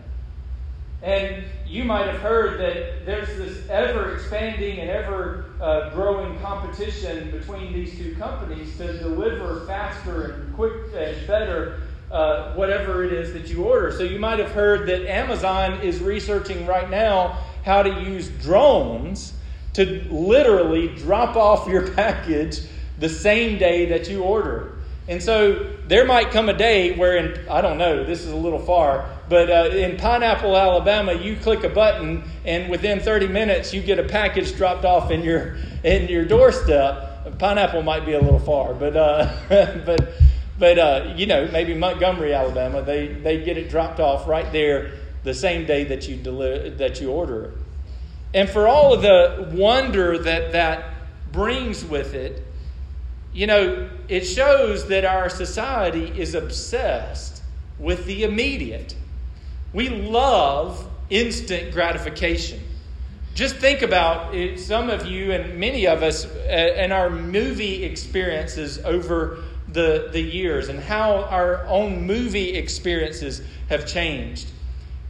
And 1.02 1.44
you 1.66 1.84
might 1.84 2.06
have 2.06 2.20
heard 2.20 2.58
that 2.58 3.04
there's 3.04 3.28
this 3.36 3.68
ever 3.68 4.14
expanding 4.14 4.80
and 4.80 4.90
ever 4.90 5.44
uh, 5.60 5.90
growing 5.90 6.38
competition 6.40 7.30
between 7.30 7.72
these 7.72 7.96
two 7.96 8.16
companies 8.16 8.76
to 8.78 8.98
deliver 8.98 9.66
faster 9.66 10.32
and 10.32 10.54
quick 10.54 10.72
and 10.94 11.26
better 11.26 11.80
uh, 12.10 12.54
whatever 12.54 13.04
it 13.04 13.12
is 13.12 13.32
that 13.32 13.48
you 13.48 13.64
order. 13.64 13.90
So 13.92 14.04
you 14.04 14.18
might 14.18 14.38
have 14.38 14.52
heard 14.52 14.88
that 14.88 15.10
Amazon 15.10 15.80
is 15.80 16.00
researching 16.00 16.66
right 16.66 16.88
now 16.88 17.38
how 17.64 17.82
to 17.82 17.90
use 18.02 18.28
drones 18.28 19.34
to 19.74 20.06
literally 20.10 20.94
drop 20.96 21.36
off 21.36 21.68
your 21.68 21.90
package 21.94 22.60
the 22.98 23.08
same 23.08 23.58
day 23.58 23.86
that 23.86 24.08
you 24.08 24.22
order. 24.22 24.76
And 25.08 25.22
so 25.22 25.72
there 25.86 26.04
might 26.04 26.30
come 26.30 26.48
a 26.48 26.56
day 26.56 26.96
where, 26.96 27.16
in, 27.16 27.48
I 27.48 27.60
don't 27.60 27.78
know, 27.78 28.04
this 28.04 28.24
is 28.24 28.32
a 28.32 28.36
little 28.36 28.58
far, 28.58 29.08
but 29.28 29.50
uh, 29.50 29.68
in 29.74 29.96
Pineapple, 29.96 30.56
Alabama, 30.56 31.12
you 31.12 31.36
click 31.36 31.62
a 31.62 31.68
button, 31.68 32.24
and 32.44 32.68
within 32.68 33.00
30 33.00 33.28
minutes, 33.28 33.72
you 33.72 33.82
get 33.82 33.98
a 33.98 34.04
package 34.04 34.56
dropped 34.56 34.84
off 34.84 35.10
in 35.10 35.22
your 35.22 35.56
in 35.84 36.08
your 36.08 36.24
doorstep. 36.24 37.38
Pineapple 37.38 37.82
might 37.82 38.04
be 38.04 38.14
a 38.14 38.20
little 38.20 38.40
far, 38.40 38.74
but 38.74 38.96
uh, 38.96 39.32
but 39.86 40.12
but, 40.58 40.78
uh, 40.78 41.14
you 41.16 41.26
know, 41.26 41.48
maybe 41.52 41.74
Montgomery, 41.74 42.32
Alabama, 42.32 42.82
they, 42.82 43.08
they 43.08 43.44
get 43.44 43.58
it 43.58 43.68
dropped 43.68 44.00
off 44.00 44.26
right 44.26 44.50
there 44.52 44.92
the 45.22 45.34
same 45.34 45.66
day 45.66 45.84
that 45.84 46.08
you, 46.08 46.16
deliver, 46.16 46.70
that 46.70 47.00
you 47.00 47.10
order 47.10 47.46
it. 47.46 47.50
And 48.32 48.48
for 48.48 48.66
all 48.66 48.94
of 48.94 49.02
the 49.02 49.50
wonder 49.52 50.18
that 50.18 50.52
that 50.52 50.94
brings 51.32 51.84
with 51.84 52.14
it, 52.14 52.45
you 53.36 53.46
know, 53.46 53.90
it 54.08 54.22
shows 54.22 54.88
that 54.88 55.04
our 55.04 55.28
society 55.28 56.10
is 56.18 56.34
obsessed 56.34 57.42
with 57.78 58.06
the 58.06 58.24
immediate. 58.24 58.96
We 59.74 59.90
love 59.90 60.88
instant 61.10 61.70
gratification. 61.70 62.62
Just 63.34 63.56
think 63.56 63.82
about 63.82 64.34
it, 64.34 64.58
some 64.58 64.88
of 64.88 65.04
you 65.04 65.32
and 65.32 65.60
many 65.60 65.86
of 65.86 66.02
us 66.02 66.24
uh, 66.24 66.48
and 66.48 66.94
our 66.94 67.10
movie 67.10 67.84
experiences 67.84 68.78
over 68.78 69.44
the, 69.68 70.08
the 70.12 70.22
years 70.22 70.70
and 70.70 70.80
how 70.80 71.24
our 71.24 71.66
own 71.66 72.06
movie 72.06 72.54
experiences 72.54 73.42
have 73.68 73.86
changed. 73.86 74.48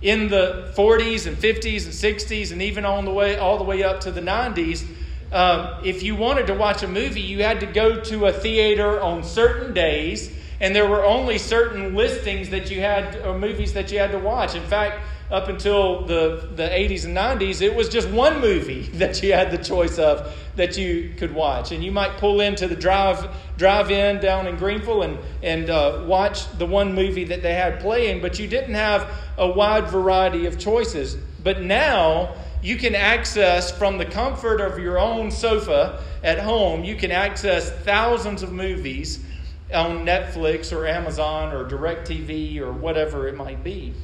In 0.03 0.27
the 0.27 0.73
40s 0.77 1.29
and 1.29 1.37
50s 1.37 1.85
and 1.85 1.95
60s, 1.95 2.51
and 2.51 2.61
even 2.61 2.85
on 2.85 3.05
the 3.05 3.13
way, 3.13 3.37
all 3.37 3.57
the 3.57 3.65
way 3.65 3.85
up 3.85 4.01
to 4.01 4.11
the 4.11 4.21
90s, 4.21 4.85
um, 5.33 5.85
if 5.85 6.03
you 6.03 6.15
wanted 6.15 6.47
to 6.47 6.55
watch 6.55 6.83
a 6.83 6.89
movie, 6.89 7.21
you 7.21 7.43
had 7.43 7.61
to 7.61 7.67
go 7.67 8.01
to 8.01 8.27
a 8.27 8.33
theater 8.33 9.01
on 9.01 9.25
certain 9.25 9.75
days, 9.75 10.31
and 10.61 10.75
there 10.75 10.89
were 10.89 11.05
only 11.05 11.39
certain 11.39 11.95
listings 11.95 12.51
that 12.51 12.71
you 12.71 12.81
had, 12.81 13.17
or 13.27 13.39
movies 13.39 13.73
that 13.75 13.91
you 13.91 13.99
had 13.99 14.13
to 14.13 14.19
watch. 14.19 14.55
In 14.55 14.63
fact, 14.65 15.01
up 15.31 15.49
until 15.49 16.07
the, 16.07 16.51
the 16.55 16.63
80s 16.63 17.05
and 17.05 17.17
90s, 17.17 17.61
it 17.61 17.75
was 17.75 17.89
just 17.89 18.09
one 18.11 18.41
movie 18.41 18.83
that 18.95 19.23
you 19.23 19.33
had 19.33 19.51
the 19.51 19.59
choice 19.59 19.99
of 19.99 20.35
that 20.55 20.77
you 20.77 21.15
could 21.17 21.35
watch. 21.35 21.73
And 21.73 21.83
you 21.83 21.91
might 21.91 22.17
pull 22.19 22.41
into 22.41 22.69
the 22.69 22.77
drive, 22.77 23.29
drive 23.59 23.91
in 23.91 24.21
down 24.21 24.47
in 24.47 24.57
Greenville 24.57 25.03
and, 25.03 25.19
and 25.43 25.69
uh, 25.69 26.05
watch 26.07 26.51
the 26.59 26.67
one 26.67 26.95
movie 26.95 27.25
that 27.25 27.43
they 27.43 27.55
had 27.55 27.81
playing, 27.81 28.23
but 28.23 28.39
you 28.39 28.47
didn't 28.47 28.75
have 28.75 29.11
a 29.37 29.51
wide 29.51 29.89
variety 29.89 30.47
of 30.47 30.59
choices. 30.59 31.17
But 31.43 31.63
now, 31.63 32.35
you 32.63 32.77
can 32.77 32.95
access 32.95 33.71
from 33.71 33.99
the 33.99 34.05
comfort 34.05 34.61
of 34.61 34.79
your 34.79 34.99
own 34.99 35.31
sofa 35.31 36.03
at 36.23 36.39
home, 36.39 36.85
you 36.85 36.97
can 36.97 37.11
access 37.11 37.71
thousands 37.71 38.43
of 38.43 38.53
movies 38.53 39.25
on 39.73 40.05
Netflix 40.05 40.73
or 40.77 40.87
Amazon 40.87 41.53
or 41.53 41.65
DirecTV 41.65 42.61
or 42.61 42.73
whatever 42.73 43.29
it 43.29 43.37
might 43.37 43.63
be. 43.63 43.95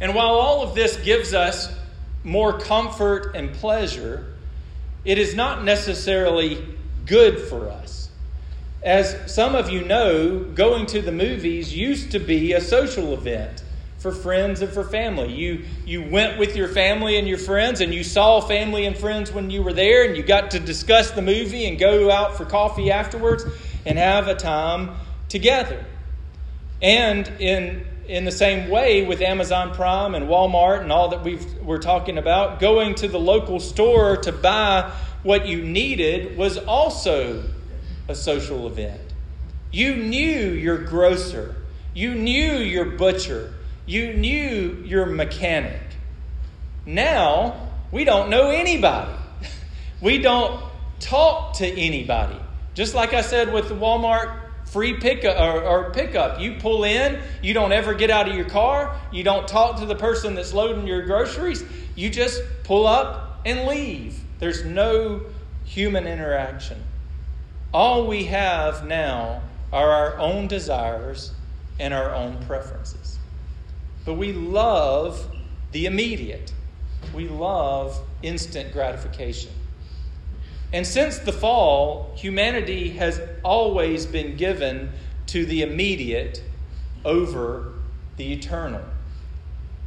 And 0.00 0.14
while 0.14 0.34
all 0.34 0.62
of 0.62 0.74
this 0.74 0.96
gives 0.98 1.34
us 1.34 1.74
more 2.22 2.58
comfort 2.58 3.34
and 3.34 3.52
pleasure, 3.52 4.34
it 5.04 5.18
is 5.18 5.34
not 5.34 5.64
necessarily 5.64 6.64
good 7.06 7.40
for 7.48 7.70
us. 7.70 8.10
As 8.82 9.32
some 9.32 9.54
of 9.54 9.70
you 9.70 9.84
know, 9.84 10.40
going 10.40 10.86
to 10.86 11.00
the 11.00 11.12
movies 11.12 11.74
used 11.74 12.12
to 12.12 12.18
be 12.18 12.52
a 12.52 12.60
social 12.60 13.14
event 13.14 13.62
for 13.98 14.12
friends 14.12 14.60
and 14.62 14.72
for 14.72 14.84
family. 14.84 15.32
You, 15.32 15.64
you 15.84 16.02
went 16.02 16.38
with 16.38 16.56
your 16.56 16.68
family 16.68 17.18
and 17.18 17.26
your 17.26 17.38
friends, 17.38 17.80
and 17.80 17.92
you 17.94 18.04
saw 18.04 18.40
family 18.40 18.86
and 18.86 18.96
friends 18.96 19.32
when 19.32 19.50
you 19.50 19.62
were 19.62 19.72
there, 19.72 20.04
and 20.04 20.16
you 20.16 20.22
got 20.22 20.50
to 20.52 20.60
discuss 20.60 21.10
the 21.12 21.22
movie 21.22 21.66
and 21.66 21.78
go 21.78 22.10
out 22.10 22.36
for 22.36 22.44
coffee 22.44 22.90
afterwards 22.90 23.44
and 23.84 23.98
have 23.98 24.28
a 24.28 24.34
time 24.34 24.90
together. 25.28 25.84
And 26.82 27.26
in 27.38 27.86
in 28.08 28.24
the 28.24 28.32
same 28.32 28.70
way 28.70 29.04
with 29.04 29.20
Amazon 29.20 29.74
Prime 29.74 30.14
and 30.14 30.28
Walmart 30.28 30.80
and 30.82 30.92
all 30.92 31.08
that 31.08 31.24
we've, 31.24 31.44
we're 31.62 31.78
talking 31.78 32.18
about, 32.18 32.60
going 32.60 32.94
to 32.96 33.08
the 33.08 33.18
local 33.18 33.58
store 33.58 34.16
to 34.18 34.32
buy 34.32 34.92
what 35.22 35.46
you 35.46 35.62
needed 35.62 36.36
was 36.36 36.56
also 36.56 37.42
a 38.08 38.14
social 38.14 38.66
event. 38.68 39.00
You 39.72 39.96
knew 39.96 40.50
your 40.50 40.78
grocer, 40.78 41.56
you 41.94 42.14
knew 42.14 42.58
your 42.58 42.84
butcher, 42.84 43.52
you 43.86 44.14
knew 44.14 44.82
your 44.84 45.06
mechanic. 45.06 45.80
Now, 46.84 47.68
we 47.90 48.04
don't 48.04 48.30
know 48.30 48.50
anybody. 48.50 49.12
We 49.98 50.18
don't 50.18 50.62
talk 51.00 51.54
to 51.54 51.66
anybody. 51.66 52.36
Just 52.74 52.94
like 52.94 53.14
I 53.14 53.22
said 53.22 53.50
with 53.50 53.70
the 53.70 53.74
Walmart 53.74 54.46
free 54.66 54.94
pickup 54.94 55.38
uh, 55.38 55.42
or, 55.42 55.62
or, 55.62 55.90
pickup. 55.92 56.40
You 56.40 56.56
pull 56.58 56.84
in, 56.84 57.20
you 57.42 57.54
don't 57.54 57.72
ever 57.72 57.94
get 57.94 58.10
out 58.10 58.28
of 58.28 58.34
your 58.34 58.48
car, 58.48 59.00
you 59.12 59.22
don't 59.22 59.48
talk 59.48 59.78
to 59.78 59.86
the 59.86 59.94
person 59.94 60.34
that's 60.34 60.52
loading 60.52 60.86
your 60.86 61.02
groceries, 61.06 61.64
you 61.94 62.10
just 62.10 62.42
pull 62.64 62.86
up 62.86 63.40
and 63.46 63.66
leave. 63.66 64.20
There's 64.38 64.64
no 64.64 65.22
human 65.64 66.06
interaction. 66.06 66.82
All 67.72 68.06
we 68.06 68.24
have 68.24 68.86
now 68.86 69.42
are 69.72 69.90
our 69.90 70.18
own 70.18 70.48
desires 70.48 71.32
and 71.78 71.94
our 71.94 72.14
own 72.14 72.44
preferences. 72.46 73.05
But 74.06 74.14
we 74.14 74.32
love 74.32 75.28
the 75.72 75.84
immediate. 75.84 76.54
We 77.12 77.28
love 77.28 78.00
instant 78.22 78.72
gratification. 78.72 79.50
And 80.72 80.86
since 80.86 81.18
the 81.18 81.32
fall, 81.32 82.12
humanity 82.16 82.90
has 82.90 83.20
always 83.44 84.06
been 84.06 84.36
given 84.36 84.92
to 85.26 85.44
the 85.44 85.62
immediate 85.62 86.42
over 87.04 87.74
the 88.16 88.32
eternal. 88.32 88.82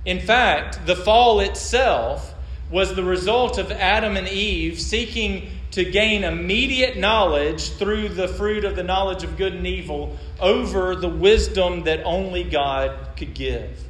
In 0.06 0.20
fact, 0.20 0.86
the 0.86 0.96
fall 0.96 1.40
itself 1.40 2.34
was 2.70 2.96
the 2.96 3.04
result 3.04 3.58
of 3.58 3.72
Adam 3.72 4.16
and 4.16 4.28
Eve 4.28 4.80
seeking 4.80 5.50
to 5.72 5.84
gain 5.86 6.24
immediate 6.24 6.98
knowledge 6.98 7.72
through 7.72 8.10
the 8.10 8.28
fruit 8.28 8.66
of 8.66 8.76
the 8.76 8.84
knowledge 8.84 9.24
of 9.24 9.38
good 9.38 9.54
and 9.54 9.68
evil 9.68 10.18
over 10.40 10.96
the 10.96 11.10
wisdom 11.10 11.84
that 11.84 12.04
only 12.04 12.44
God 12.44 13.16
could 13.16 13.34
give. 13.34 13.89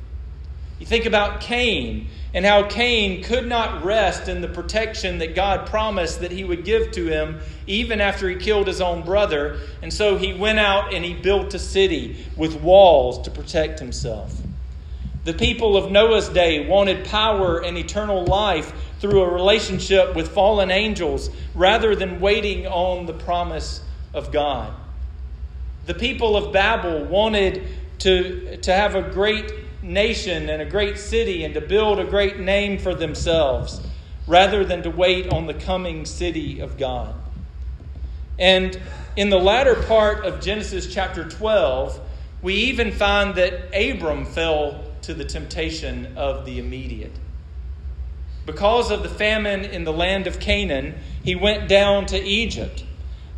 You 0.79 0.85
think 0.85 1.05
about 1.05 1.41
Cain 1.41 2.07
and 2.33 2.45
how 2.45 2.63
Cain 2.63 3.23
could 3.23 3.47
not 3.47 3.83
rest 3.83 4.29
in 4.29 4.41
the 4.41 4.47
protection 4.47 5.17
that 5.17 5.35
God 5.35 5.67
promised 5.67 6.21
that 6.21 6.31
he 6.31 6.43
would 6.43 6.63
give 6.63 6.91
to 6.91 7.07
him 7.07 7.39
even 7.67 7.99
after 7.99 8.29
he 8.29 8.35
killed 8.35 8.67
his 8.67 8.81
own 8.81 9.03
brother. 9.03 9.59
And 9.81 9.91
so 9.91 10.17
he 10.17 10.33
went 10.33 10.59
out 10.59 10.93
and 10.93 11.03
he 11.03 11.13
built 11.13 11.53
a 11.53 11.59
city 11.59 12.25
with 12.37 12.61
walls 12.61 13.25
to 13.25 13.31
protect 13.31 13.79
himself. 13.79 14.33
The 15.25 15.33
people 15.33 15.75
of 15.75 15.91
Noah's 15.91 16.29
day 16.29 16.67
wanted 16.67 17.05
power 17.05 17.63
and 17.63 17.77
eternal 17.77 18.23
life 18.23 18.73
through 18.99 19.21
a 19.21 19.33
relationship 19.33 20.15
with 20.15 20.29
fallen 20.29 20.71
angels 20.71 21.29
rather 21.53 21.95
than 21.95 22.21
waiting 22.21 22.67
on 22.67 23.05
the 23.05 23.13
promise 23.13 23.81
of 24.13 24.31
God. 24.31 24.73
The 25.87 25.93
people 25.93 26.37
of 26.37 26.53
Babel 26.53 27.05
wanted 27.05 27.67
to, 27.99 28.57
to 28.57 28.73
have 28.73 28.95
a 28.95 29.01
great 29.01 29.51
nation 29.81 30.49
and 30.49 30.61
a 30.61 30.65
great 30.65 30.97
city 30.97 31.43
and 31.43 31.53
to 31.53 31.61
build 31.61 31.99
a 31.99 32.05
great 32.05 32.39
name 32.39 32.77
for 32.77 32.93
themselves 32.93 33.81
rather 34.27 34.63
than 34.63 34.83
to 34.83 34.89
wait 34.89 35.31
on 35.31 35.47
the 35.47 35.53
coming 35.53 36.05
city 36.05 36.59
of 36.59 36.77
God. 36.77 37.15
And 38.37 38.79
in 39.15 39.29
the 39.29 39.39
latter 39.39 39.75
part 39.75 40.25
of 40.25 40.39
Genesis 40.39 40.93
chapter 40.93 41.27
12, 41.27 41.99
we 42.41 42.53
even 42.53 42.91
find 42.91 43.35
that 43.35 43.75
Abram 43.75 44.25
fell 44.25 44.83
to 45.01 45.13
the 45.13 45.25
temptation 45.25 46.15
of 46.15 46.45
the 46.45 46.59
immediate. 46.59 47.11
Because 48.45 48.91
of 48.91 49.03
the 49.03 49.09
famine 49.09 49.65
in 49.65 49.83
the 49.83 49.93
land 49.93 50.25
of 50.27 50.39
Canaan, 50.39 50.95
he 51.23 51.35
went 51.35 51.67
down 51.67 52.05
to 52.07 52.21
Egypt 52.21 52.83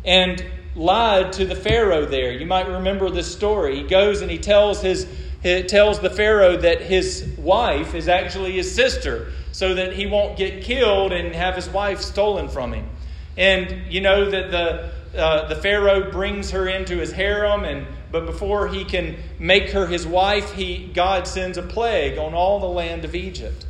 and 0.04 0.44
lied 0.74 1.32
to 1.34 1.44
the 1.44 1.54
Pharaoh 1.54 2.06
there. 2.06 2.32
You 2.32 2.46
might 2.46 2.68
remember 2.68 3.10
this 3.10 3.30
story. 3.30 3.76
He 3.76 3.82
goes 3.82 4.22
and 4.22 4.30
he 4.30 4.38
tells 4.38 4.80
his 4.80 5.06
he 5.42 5.62
tells 5.64 6.00
the 6.00 6.10
Pharaoh 6.10 6.56
that 6.56 6.82
his 6.82 7.26
wife 7.36 7.94
is 7.94 8.08
actually 8.08 8.52
his 8.52 8.72
sister 8.74 9.32
so 9.50 9.74
that 9.74 9.92
he 9.92 10.06
won't 10.06 10.36
get 10.36 10.62
killed 10.62 11.12
and 11.12 11.34
have 11.34 11.56
his 11.56 11.68
wife 11.68 12.00
stolen 12.00 12.48
from 12.48 12.72
him. 12.72 12.88
And 13.36 13.92
you 13.92 14.00
know 14.00 14.30
that 14.30 14.50
the, 14.50 15.18
uh, 15.18 15.48
the 15.48 15.56
Pharaoh 15.56 16.10
brings 16.10 16.50
her 16.52 16.68
into 16.68 16.98
his 16.98 17.12
harem, 17.12 17.64
and, 17.64 17.86
but 18.10 18.24
before 18.26 18.68
he 18.68 18.84
can 18.84 19.16
make 19.38 19.70
her 19.70 19.86
his 19.86 20.06
wife, 20.06 20.52
he, 20.52 20.90
God 20.94 21.26
sends 21.26 21.58
a 21.58 21.62
plague 21.62 22.18
on 22.18 22.34
all 22.34 22.60
the 22.60 22.66
land 22.66 23.04
of 23.04 23.14
Egypt. 23.14 23.66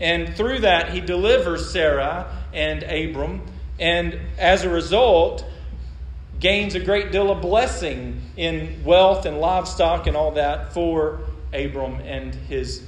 And 0.00 0.34
through 0.34 0.60
that, 0.60 0.92
he 0.92 1.00
delivers 1.00 1.70
Sarah 1.70 2.34
and 2.52 2.82
Abram. 2.82 3.42
And 3.78 4.18
as 4.38 4.64
a 4.64 4.70
result, 4.70 5.44
gains 6.40 6.74
a 6.74 6.80
great 6.80 7.12
deal 7.12 7.30
of 7.30 7.42
blessing 7.42 8.20
in 8.36 8.82
wealth 8.82 9.26
and 9.26 9.38
livestock 9.38 10.06
and 10.06 10.16
all 10.16 10.32
that 10.32 10.72
for 10.72 11.20
Abram 11.52 11.96
and 12.00 12.34
his 12.34 12.82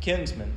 kinsmen. 0.00 0.52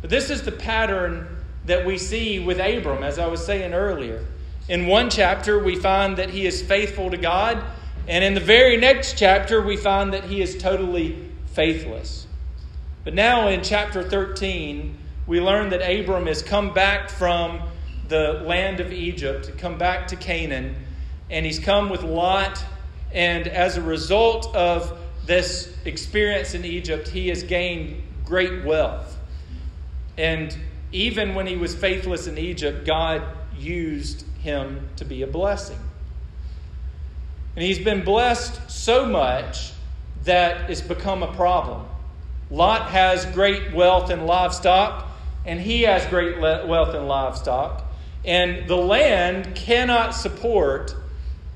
But 0.00 0.10
this 0.10 0.30
is 0.30 0.42
the 0.42 0.52
pattern 0.52 1.28
that 1.66 1.86
we 1.86 1.98
see 1.98 2.40
with 2.40 2.58
Abram, 2.58 3.04
as 3.04 3.18
I 3.18 3.26
was 3.26 3.44
saying 3.44 3.74
earlier. 3.74 4.24
In 4.68 4.86
one 4.86 5.10
chapter, 5.10 5.62
we 5.62 5.76
find 5.76 6.16
that 6.16 6.30
he 6.30 6.46
is 6.46 6.62
faithful 6.62 7.10
to 7.10 7.16
God, 7.16 7.62
and 8.08 8.24
in 8.24 8.34
the 8.34 8.40
very 8.40 8.76
next 8.76 9.16
chapter, 9.18 9.60
we 9.60 9.76
find 9.76 10.12
that 10.12 10.24
he 10.24 10.40
is 10.40 10.56
totally 10.56 11.30
faithless. 11.46 12.26
But 13.04 13.14
now 13.14 13.48
in 13.48 13.62
chapter 13.62 14.02
13, 14.02 14.96
we 15.26 15.40
learn 15.40 15.68
that 15.70 15.82
Abram 15.82 16.26
has 16.26 16.42
come 16.42 16.72
back 16.72 17.10
from 17.10 17.60
the 18.08 18.42
land 18.44 18.80
of 18.80 18.92
Egypt, 18.92 19.52
come 19.58 19.78
back 19.78 20.08
to 20.08 20.16
Canaan, 20.16 20.74
and 21.32 21.44
he's 21.44 21.58
come 21.58 21.88
with 21.88 22.02
Lot. 22.04 22.64
And 23.12 23.48
as 23.48 23.76
a 23.76 23.82
result 23.82 24.54
of 24.54 24.96
this 25.26 25.74
experience 25.84 26.54
in 26.54 26.64
Egypt, 26.64 27.08
he 27.08 27.28
has 27.28 27.42
gained 27.42 28.02
great 28.24 28.64
wealth. 28.64 29.18
And 30.16 30.56
even 30.92 31.34
when 31.34 31.46
he 31.46 31.56
was 31.56 31.74
faithless 31.74 32.26
in 32.26 32.38
Egypt, 32.38 32.86
God 32.86 33.22
used 33.58 34.24
him 34.42 34.88
to 34.96 35.04
be 35.04 35.22
a 35.22 35.26
blessing. 35.26 35.78
And 37.56 37.64
he's 37.64 37.78
been 37.78 38.04
blessed 38.04 38.70
so 38.70 39.06
much 39.06 39.72
that 40.24 40.70
it's 40.70 40.80
become 40.80 41.22
a 41.22 41.32
problem. 41.34 41.86
Lot 42.50 42.90
has 42.90 43.24
great 43.26 43.72
wealth 43.72 44.10
and 44.10 44.26
livestock, 44.26 45.08
and 45.46 45.60
he 45.60 45.82
has 45.82 46.04
great 46.06 46.38
wealth 46.38 46.94
and 46.94 47.08
livestock. 47.08 47.84
And 48.24 48.68
the 48.68 48.76
land 48.76 49.54
cannot 49.54 50.14
support 50.14 50.94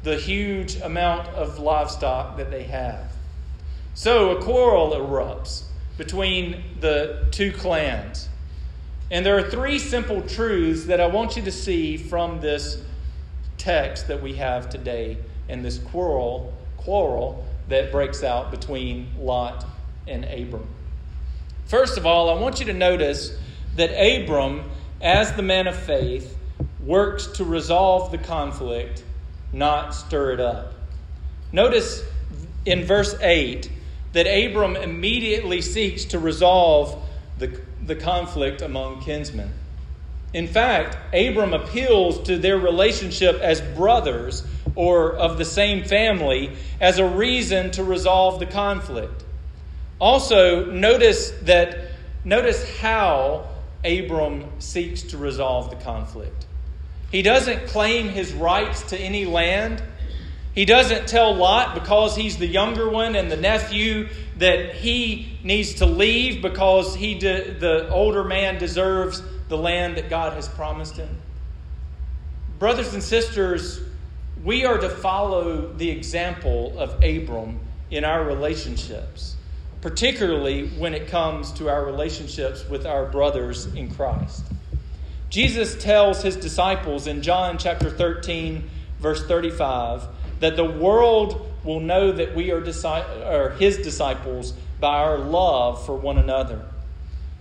the 0.07 0.17
huge 0.17 0.77
amount 0.83 1.27
of 1.31 1.59
livestock 1.59 2.37
that 2.37 2.49
they 2.49 2.63
have. 2.63 3.13
So 3.95 4.37
a 4.37 4.41
quarrel 4.41 4.93
erupts 4.93 5.65
between 5.99 6.63
the 6.79 7.27
two 7.33 7.51
clans. 7.51 8.29
And 9.11 9.27
there 9.27 9.37
are 9.37 9.51
three 9.51 9.81
simple 9.81 10.23
truths 10.23 10.85
that 10.85 11.01
I 11.01 11.09
want 11.09 11.35
you 11.37 11.43
to 11.43 11.51
see 11.51 11.97
from 11.97 12.41
this 12.41 12.81
text 13.59 14.07
that 14.07 14.23
we 14.23 14.35
have 14.35 14.71
today 14.71 15.19
and 15.49 15.65
this 15.65 15.79
quarrel 15.79 16.55
quarrel 16.77 17.45
that 17.67 17.91
breaks 17.91 18.23
out 18.23 18.53
between 18.53 19.09
Lot 19.19 19.67
and 20.07 20.25
Abram. 20.25 20.69
First 21.65 21.99
of 21.99 22.07
all, 22.07 22.31
I 22.31 22.41
want 22.41 22.61
you 22.61 22.67
to 22.67 22.73
notice 22.73 23.37
that 23.75 23.91
Abram, 23.91 24.71
as 25.01 25.33
the 25.33 25.43
man 25.43 25.67
of 25.67 25.75
faith, 25.75 26.39
works 26.79 27.27
to 27.39 27.45
resolve 27.45 28.13
the 28.13 28.19
conflict 28.19 29.03
not 29.57 29.95
stir 29.95 30.33
it 30.33 30.41
up. 30.41 30.75
Notice 31.53 32.03
in 32.65 32.85
verse 32.85 33.15
8 33.21 33.71
that 34.13 34.27
Abram 34.27 34.77
immediately 34.77 35.61
seeks 35.61 36.05
to 36.07 36.19
resolve 36.19 37.03
the, 37.39 37.61
the 37.83 37.97
conflict 37.97 38.63
among 38.63 39.03
kinsmen. 39.03 39.51
In 40.35 40.47
fact, 40.47 40.97
Abram 41.15 41.55
appeals 41.55 42.23
to 42.25 42.37
their 42.37 42.59
relationship 42.59 43.41
as 43.41 43.61
brothers 43.61 44.47
or 44.75 45.15
of 45.15 45.39
the 45.39 45.45
same 45.45 45.85
family 45.85 46.53
as 46.81 46.99
a 46.99 47.09
reason 47.09 47.71
to 47.73 47.85
resolve 47.85 48.39
the 48.39 48.47
conflict. 48.47 49.25
Also, 49.99 50.67
notice 50.67 51.31
that 51.43 51.93
notice 52.25 52.79
how 52.81 53.47
Abram 53.83 54.45
seeks 54.59 55.03
to 55.03 55.17
resolve 55.17 55.71
the 55.71 55.77
conflict. 55.77 56.45
He 57.11 57.23
doesn't 57.23 57.69
claim 57.69 58.09
his 58.09 58.33
rights 58.33 58.83
to 58.91 58.99
any 58.99 59.27
land. 59.27 59.83
He 60.55 60.65
doesn't 60.65 61.07
tell 61.07 61.35
Lot 61.35 61.75
because 61.75 62.17
he's 62.17 62.37
the 62.37 62.47
younger 62.47 62.89
one 62.89 63.15
and 63.15 63.31
the 63.31 63.37
nephew 63.37 64.09
that 64.39 64.75
he 64.75 65.39
needs 65.43 65.75
to 65.75 65.87
leave 65.87 66.43
because 66.43 66.95
he 66.95 67.15
de- 67.15 67.55
the 67.55 67.89
older 67.91 68.25
man 68.25 68.59
deserves 68.59 69.23
the 69.49 69.57
land 69.57 69.97
that 69.97 70.11
God 70.11 70.33
has 70.33 70.49
promised 70.49 70.97
him. 70.97 71.15
Brothers 72.59 72.95
and 72.95 73.03
sisters, 73.03 73.81
we 74.43 74.65
are 74.65 74.79
to 74.79 74.89
follow 74.89 75.73
the 75.75 75.91
example 75.91 76.79
of 76.79 77.03
Abram 77.05 77.61
in 77.91 78.05
our 78.05 78.25
relationships, 78.25 79.37
particularly 79.81 80.69
when 80.71 80.95
it 80.95 81.09
comes 81.09 81.53
to 81.53 81.69
our 81.69 81.85
relationships 81.85 82.69
with 82.69 82.87
our 82.87 83.07
brothers 83.07 83.67
in 83.75 83.95
Christ. 83.95 84.43
Jesus 85.37 85.75
tells 85.75 86.23
his 86.23 86.35
disciples 86.35 87.07
in 87.07 87.21
John 87.21 87.59
chapter 87.59 87.91
13, 87.91 88.71
verse 88.99 89.23
35, 89.27 90.05
that 90.41 90.57
the 90.57 90.65
world 90.65 91.53
will 91.63 91.79
know 91.79 92.11
that 92.11 92.35
we 92.35 92.51
are, 92.53 93.51
his 93.59 93.77
disciples 93.77 94.55
by 94.81 94.97
our 95.03 95.19
love 95.19 95.85
for 95.85 95.95
one 95.95 96.17
another. 96.17 96.65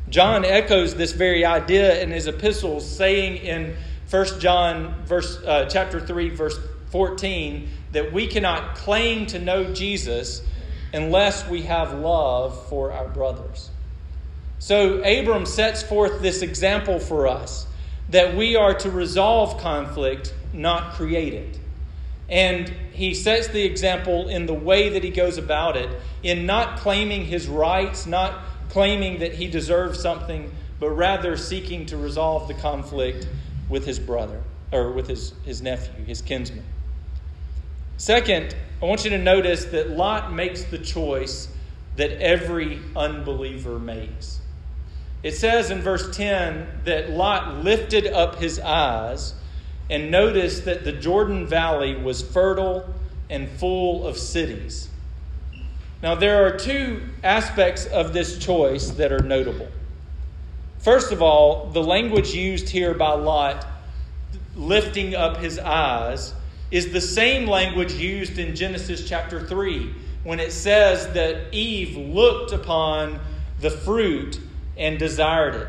John 0.09 0.43
echoes 0.43 0.95
this 0.95 1.13
very 1.13 1.45
idea 1.45 2.03
in 2.03 2.11
his 2.11 2.27
epistles, 2.27 2.85
saying 2.85 3.37
in 3.37 3.77
1 4.09 4.41
John 4.41 5.05
verse, 5.05 5.37
uh, 5.45 5.69
chapter 5.71 6.01
3, 6.01 6.31
verse 6.31 6.59
14, 6.91 7.69
that 7.93 8.11
we 8.11 8.27
cannot 8.27 8.75
claim 8.75 9.25
to 9.27 9.39
know 9.39 9.73
Jesus 9.73 10.41
unless 10.93 11.47
we 11.47 11.61
have 11.61 11.93
love 11.93 12.67
for 12.67 12.91
our 12.91 13.07
brothers. 13.07 13.69
So 14.59 15.01
Abram 15.01 15.45
sets 15.45 15.81
forth 15.81 16.21
this 16.21 16.41
example 16.41 16.99
for 16.99 17.29
us 17.29 17.67
that 18.09 18.35
we 18.35 18.55
are 18.55 18.73
to 18.73 18.89
resolve 18.89 19.59
conflict, 19.59 20.33
not 20.53 20.93
create 20.93 21.33
it. 21.33 21.59
And 22.29 22.69
he 22.91 23.13
sets 23.13 23.47
the 23.47 23.63
example 23.63 24.29
in 24.29 24.45
the 24.45 24.53
way 24.53 24.89
that 24.89 25.03
he 25.03 25.09
goes 25.09 25.37
about 25.37 25.77
it, 25.77 25.89
in 26.23 26.45
not 26.45 26.79
claiming 26.79 27.25
his 27.25 27.47
rights, 27.47 28.05
not 28.05 28.41
claiming 28.69 29.19
that 29.19 29.33
he 29.33 29.47
deserves 29.47 29.99
something, 29.99 30.51
but 30.79 30.89
rather 30.89 31.37
seeking 31.37 31.85
to 31.87 31.97
resolve 31.97 32.47
the 32.47 32.53
conflict 32.55 33.27
with 33.69 33.85
his 33.85 33.99
brother, 33.99 34.41
or 34.71 34.91
with 34.91 35.07
his, 35.07 35.33
his 35.43 35.61
nephew, 35.61 36.03
his 36.05 36.21
kinsman. 36.21 36.63
Second, 37.97 38.55
I 38.81 38.85
want 38.85 39.03
you 39.03 39.11
to 39.11 39.17
notice 39.17 39.65
that 39.65 39.91
Lot 39.91 40.33
makes 40.33 40.63
the 40.63 40.77
choice 40.77 41.47
that 41.95 42.11
every 42.21 42.81
unbeliever 42.95 43.79
makes. 43.79 44.41
It 45.25 45.33
says 45.33 45.71
in 45.71 45.81
verse 45.81 46.15
10 46.15 46.67
that 46.83 47.09
Lot 47.09 47.63
lifted 47.63 48.05
up 48.05 48.35
his 48.35 48.59
eyes 48.59 49.33
and 49.89 50.11
noticed 50.11 50.65
that 50.65 50.83
the 50.83 50.91
Jordan 50.91 51.47
Valley 51.47 51.95
was 51.95 52.21
fertile 52.21 52.93
and 53.27 53.49
full 53.49 54.05
of 54.05 54.19
cities. 54.19 54.87
Now, 56.03 56.13
there 56.13 56.45
are 56.45 56.55
two 56.55 57.01
aspects 57.23 57.87
of 57.87 58.13
this 58.13 58.37
choice 58.37 58.91
that 58.91 59.11
are 59.11 59.23
notable. 59.23 59.67
First 60.77 61.11
of 61.11 61.23
all, 61.23 61.71
the 61.71 61.81
language 61.81 62.35
used 62.35 62.69
here 62.69 62.93
by 62.93 63.13
Lot, 63.13 63.65
lifting 64.55 65.15
up 65.15 65.37
his 65.37 65.57
eyes, 65.57 66.35
is 66.69 66.93
the 66.93 67.01
same 67.01 67.47
language 67.47 67.93
used 67.93 68.37
in 68.37 68.55
Genesis 68.55 69.09
chapter 69.09 69.43
3 69.43 69.91
when 70.23 70.39
it 70.39 70.51
says 70.51 71.11
that 71.13 71.51
Eve 71.51 71.97
looked 71.97 72.51
upon 72.51 73.19
the 73.59 73.71
fruit 73.71 74.39
and 74.77 74.99
desired 74.99 75.55
it. 75.55 75.67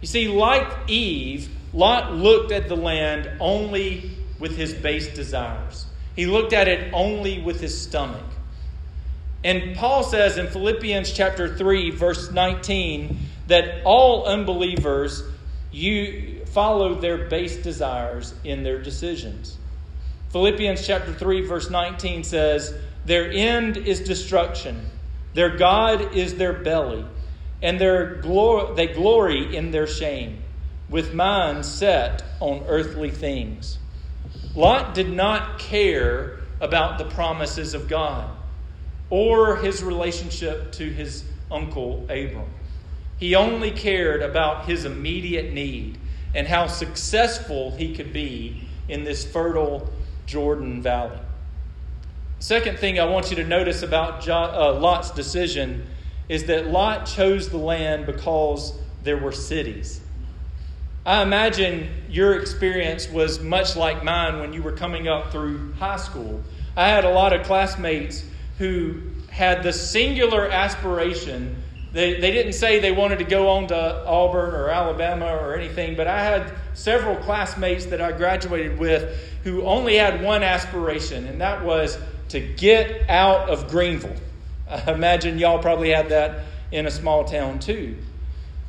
You 0.00 0.06
see, 0.06 0.28
like 0.28 0.66
Eve, 0.88 1.48
Lot 1.72 2.14
looked 2.14 2.52
at 2.52 2.68
the 2.68 2.76
land 2.76 3.30
only 3.40 4.10
with 4.38 4.56
his 4.56 4.72
base 4.72 5.12
desires. 5.14 5.86
He 6.16 6.26
looked 6.26 6.52
at 6.52 6.68
it 6.68 6.92
only 6.92 7.40
with 7.40 7.60
his 7.60 7.80
stomach. 7.80 8.24
And 9.44 9.76
Paul 9.76 10.02
says 10.02 10.36
in 10.36 10.48
Philippians 10.48 11.12
chapter 11.12 11.56
3 11.56 11.90
verse 11.90 12.30
19 12.30 13.18
that 13.46 13.82
all 13.84 14.26
unbelievers 14.26 15.22
you 15.70 16.44
follow 16.46 16.94
their 16.94 17.28
base 17.28 17.56
desires 17.56 18.34
in 18.42 18.62
their 18.62 18.82
decisions. 18.82 19.56
Philippians 20.30 20.84
chapter 20.84 21.12
3 21.12 21.42
verse 21.42 21.70
19 21.70 22.24
says, 22.24 22.74
"Their 23.06 23.30
end 23.30 23.76
is 23.76 24.00
destruction. 24.00 24.90
Their 25.34 25.50
God 25.56 26.16
is 26.16 26.34
their 26.34 26.52
belly, 26.52 27.04
and 27.62 27.80
their 27.80 28.16
glor- 28.22 28.74
they 28.76 28.86
glory 28.86 29.56
in 29.56 29.70
their 29.70 29.86
shame, 29.86 30.42
with 30.88 31.14
minds 31.14 31.68
set 31.68 32.22
on 32.40 32.64
earthly 32.68 33.10
things." 33.10 33.78
Lot 34.54 34.94
did 34.94 35.10
not 35.10 35.58
care 35.58 36.38
about 36.60 36.98
the 36.98 37.04
promises 37.04 37.74
of 37.74 37.88
God 37.88 38.28
or 39.10 39.56
his 39.56 39.82
relationship 39.82 40.72
to 40.72 40.84
his 40.84 41.24
uncle 41.50 42.04
Abram. 42.04 42.50
He 43.18 43.34
only 43.34 43.70
cared 43.70 44.22
about 44.22 44.66
his 44.66 44.84
immediate 44.84 45.52
need 45.52 45.98
and 46.34 46.46
how 46.46 46.66
successful 46.66 47.72
he 47.72 47.94
could 47.94 48.12
be 48.12 48.62
in 48.88 49.04
this 49.04 49.24
fertile 49.24 49.90
Jordan 50.26 50.82
Valley. 50.82 51.18
Second 52.38 52.78
thing 52.78 53.00
I 53.00 53.04
want 53.04 53.30
you 53.30 53.36
to 53.36 53.44
notice 53.44 53.82
about 53.82 54.28
uh, 54.28 54.72
Lot's 54.74 55.10
decision 55.10 55.86
is 56.28 56.44
that 56.44 56.68
Lot 56.68 57.06
chose 57.06 57.48
the 57.48 57.58
land 57.58 58.06
because 58.06 58.72
there 59.02 59.16
were 59.16 59.32
cities. 59.32 60.00
I 61.06 61.22
imagine 61.22 61.88
your 62.10 62.38
experience 62.38 63.08
was 63.08 63.40
much 63.40 63.76
like 63.76 64.04
mine 64.04 64.40
when 64.40 64.52
you 64.52 64.62
were 64.62 64.72
coming 64.72 65.08
up 65.08 65.32
through 65.32 65.72
high 65.74 65.96
school. 65.96 66.42
I 66.76 66.88
had 66.88 67.04
a 67.04 67.10
lot 67.10 67.32
of 67.32 67.46
classmates 67.46 68.22
who 68.58 69.00
had 69.30 69.62
the 69.62 69.72
singular 69.72 70.46
aspiration. 70.46 71.62
They, 71.92 72.20
they 72.20 72.30
didn't 72.30 72.52
say 72.52 72.80
they 72.80 72.92
wanted 72.92 73.20
to 73.20 73.24
go 73.24 73.48
on 73.48 73.68
to 73.68 74.06
Auburn 74.06 74.54
or 74.54 74.68
Alabama 74.68 75.26
or 75.26 75.56
anything, 75.56 75.96
but 75.96 76.06
I 76.06 76.22
had 76.22 76.52
several 76.74 77.16
classmates 77.16 77.86
that 77.86 78.02
I 78.02 78.12
graduated 78.12 78.78
with 78.78 79.18
who 79.44 79.62
only 79.62 79.96
had 79.96 80.22
one 80.22 80.42
aspiration, 80.42 81.26
and 81.26 81.40
that 81.40 81.64
was 81.64 81.96
to 82.28 82.40
get 82.40 83.08
out 83.08 83.48
of 83.48 83.68
Greenville. 83.68 84.16
I 84.70 84.92
imagine 84.92 85.38
y'all 85.38 85.60
probably 85.60 85.90
had 85.90 86.10
that 86.10 86.44
in 86.70 86.86
a 86.86 86.90
small 86.90 87.24
town 87.24 87.58
too. 87.58 87.96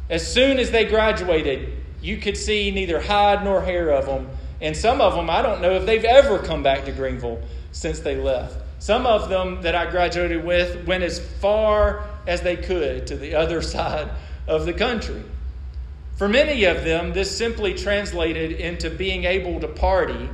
As 0.09 0.25
soon 0.31 0.57
as 0.57 0.71
they 0.71 0.85
graduated, 0.85 1.73
you 2.01 2.17
could 2.17 2.37
see 2.37 2.71
neither 2.71 2.99
hide 3.01 3.43
nor 3.43 3.61
hair 3.61 3.89
of 3.89 4.05
them. 4.05 4.29
And 4.61 4.75
some 4.75 5.01
of 5.01 5.13
them, 5.13 5.29
I 5.29 5.41
don't 5.41 5.61
know 5.61 5.73
if 5.73 5.85
they've 5.85 6.03
ever 6.03 6.39
come 6.39 6.63
back 6.63 6.85
to 6.85 6.91
Greenville 6.91 7.41
since 7.71 7.99
they 7.99 8.15
left. 8.15 8.57
Some 8.79 9.05
of 9.05 9.29
them 9.29 9.61
that 9.61 9.75
I 9.75 9.89
graduated 9.89 10.43
with 10.43 10.87
went 10.87 11.03
as 11.03 11.19
far 11.19 12.05
as 12.25 12.41
they 12.41 12.55
could 12.55 13.07
to 13.07 13.15
the 13.15 13.35
other 13.35 13.61
side 13.61 14.09
of 14.47 14.65
the 14.65 14.73
country. 14.73 15.23
For 16.15 16.27
many 16.27 16.65
of 16.65 16.83
them, 16.83 17.13
this 17.13 17.35
simply 17.35 17.73
translated 17.73 18.51
into 18.51 18.89
being 18.89 19.23
able 19.23 19.59
to 19.61 19.67
party 19.67 20.29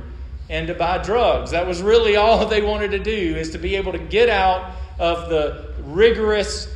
and 0.48 0.66
to 0.68 0.74
buy 0.74 0.98
drugs. 0.98 1.50
That 1.50 1.66
was 1.66 1.82
really 1.82 2.16
all 2.16 2.46
they 2.46 2.62
wanted 2.62 2.92
to 2.92 2.98
do, 2.98 3.36
is 3.36 3.50
to 3.50 3.58
be 3.58 3.76
able 3.76 3.92
to 3.92 3.98
get 3.98 4.28
out 4.28 4.72
of 4.98 5.28
the 5.28 5.66
rigorous, 5.84 6.74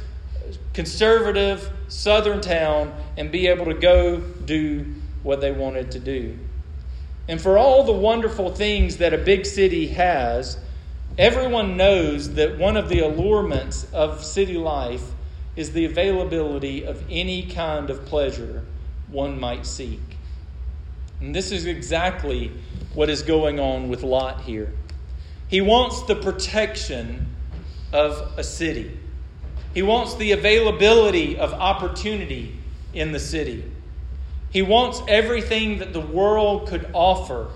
conservative 0.72 1.70
southern 1.88 2.40
town 2.40 2.94
and 3.16 3.30
be 3.30 3.46
able 3.46 3.66
to 3.66 3.74
go 3.74 4.20
do 4.20 4.94
what 5.22 5.40
they 5.40 5.52
wanted 5.52 5.90
to 5.92 5.98
do. 5.98 6.38
And 7.28 7.40
for 7.40 7.58
all 7.58 7.84
the 7.84 7.92
wonderful 7.92 8.54
things 8.54 8.96
that 8.98 9.12
a 9.12 9.18
big 9.18 9.46
city 9.46 9.88
has, 9.88 10.58
Everyone 11.18 11.76
knows 11.76 12.34
that 12.34 12.56
one 12.56 12.76
of 12.76 12.88
the 12.88 13.00
allurements 13.00 13.92
of 13.92 14.24
city 14.24 14.56
life 14.56 15.10
is 15.56 15.72
the 15.72 15.84
availability 15.84 16.84
of 16.84 17.04
any 17.10 17.42
kind 17.42 17.90
of 17.90 18.06
pleasure 18.06 18.64
one 19.08 19.38
might 19.38 19.66
seek. 19.66 20.00
And 21.20 21.34
this 21.34 21.50
is 21.50 21.66
exactly 21.66 22.52
what 22.94 23.10
is 23.10 23.22
going 23.22 23.60
on 23.60 23.88
with 23.88 24.02
Lot 24.02 24.42
here. 24.42 24.72
He 25.48 25.60
wants 25.60 26.02
the 26.04 26.14
protection 26.14 27.26
of 27.92 28.38
a 28.38 28.44
city, 28.44 28.98
he 29.74 29.82
wants 29.82 30.16
the 30.16 30.32
availability 30.32 31.38
of 31.38 31.52
opportunity 31.52 32.56
in 32.92 33.12
the 33.12 33.20
city. 33.20 33.64
He 34.50 34.62
wants 34.62 35.00
everything 35.06 35.78
that 35.78 35.92
the 35.92 36.00
world 36.00 36.68
could 36.68 36.90
offer 36.92 37.50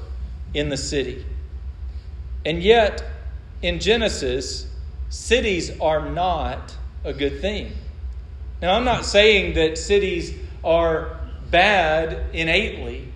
in 0.52 0.68
the 0.68 0.76
city. 0.76 1.24
And 2.44 2.62
yet, 2.62 3.04
in 3.62 3.80
Genesis, 3.80 4.66
cities 5.08 5.78
are 5.80 6.08
not 6.08 6.76
a 7.02 7.12
good 7.12 7.40
thing. 7.40 7.72
Now, 8.62 8.76
I'm 8.76 8.84
not 8.84 9.04
saying 9.04 9.54
that 9.54 9.76
cities 9.76 10.34
are 10.62 11.18
bad 11.50 12.34
innately, 12.34 13.08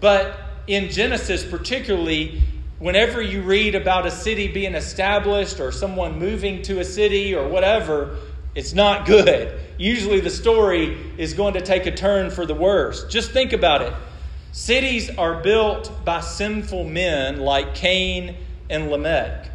but 0.00 0.38
in 0.66 0.90
Genesis, 0.90 1.44
particularly, 1.44 2.40
whenever 2.80 3.22
you 3.22 3.42
read 3.42 3.76
about 3.76 4.06
a 4.06 4.10
city 4.10 4.48
being 4.48 4.74
established 4.74 5.60
or 5.60 5.70
someone 5.70 6.18
moving 6.18 6.62
to 6.62 6.80
a 6.80 6.84
city 6.84 7.36
or 7.36 7.46
whatever, 7.46 8.16
it's 8.56 8.72
not 8.74 9.06
good. 9.06 9.56
Usually 9.78 10.18
the 10.18 10.30
story 10.30 10.98
is 11.16 11.34
going 11.34 11.54
to 11.54 11.60
take 11.60 11.86
a 11.86 11.94
turn 11.94 12.30
for 12.30 12.44
the 12.44 12.54
worse. 12.54 13.04
Just 13.04 13.30
think 13.30 13.52
about 13.52 13.82
it. 13.82 13.94
Cities 14.50 15.08
are 15.16 15.40
built 15.40 16.04
by 16.04 16.20
sinful 16.20 16.82
men 16.82 17.38
like 17.38 17.76
Cain 17.76 18.36
and 18.68 18.90
Lamech 18.90 19.50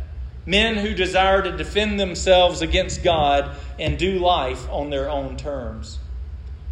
men 0.46 0.78
who 0.78 0.94
desire 0.94 1.42
to 1.42 1.58
defend 1.58 2.00
themselves 2.00 2.62
against 2.62 3.04
God 3.04 3.56
and 3.80 3.98
do 3.98 4.20
life 4.20 4.68
on 4.70 4.90
their 4.90 5.10
own 5.10 5.38
terms. 5.38 6.00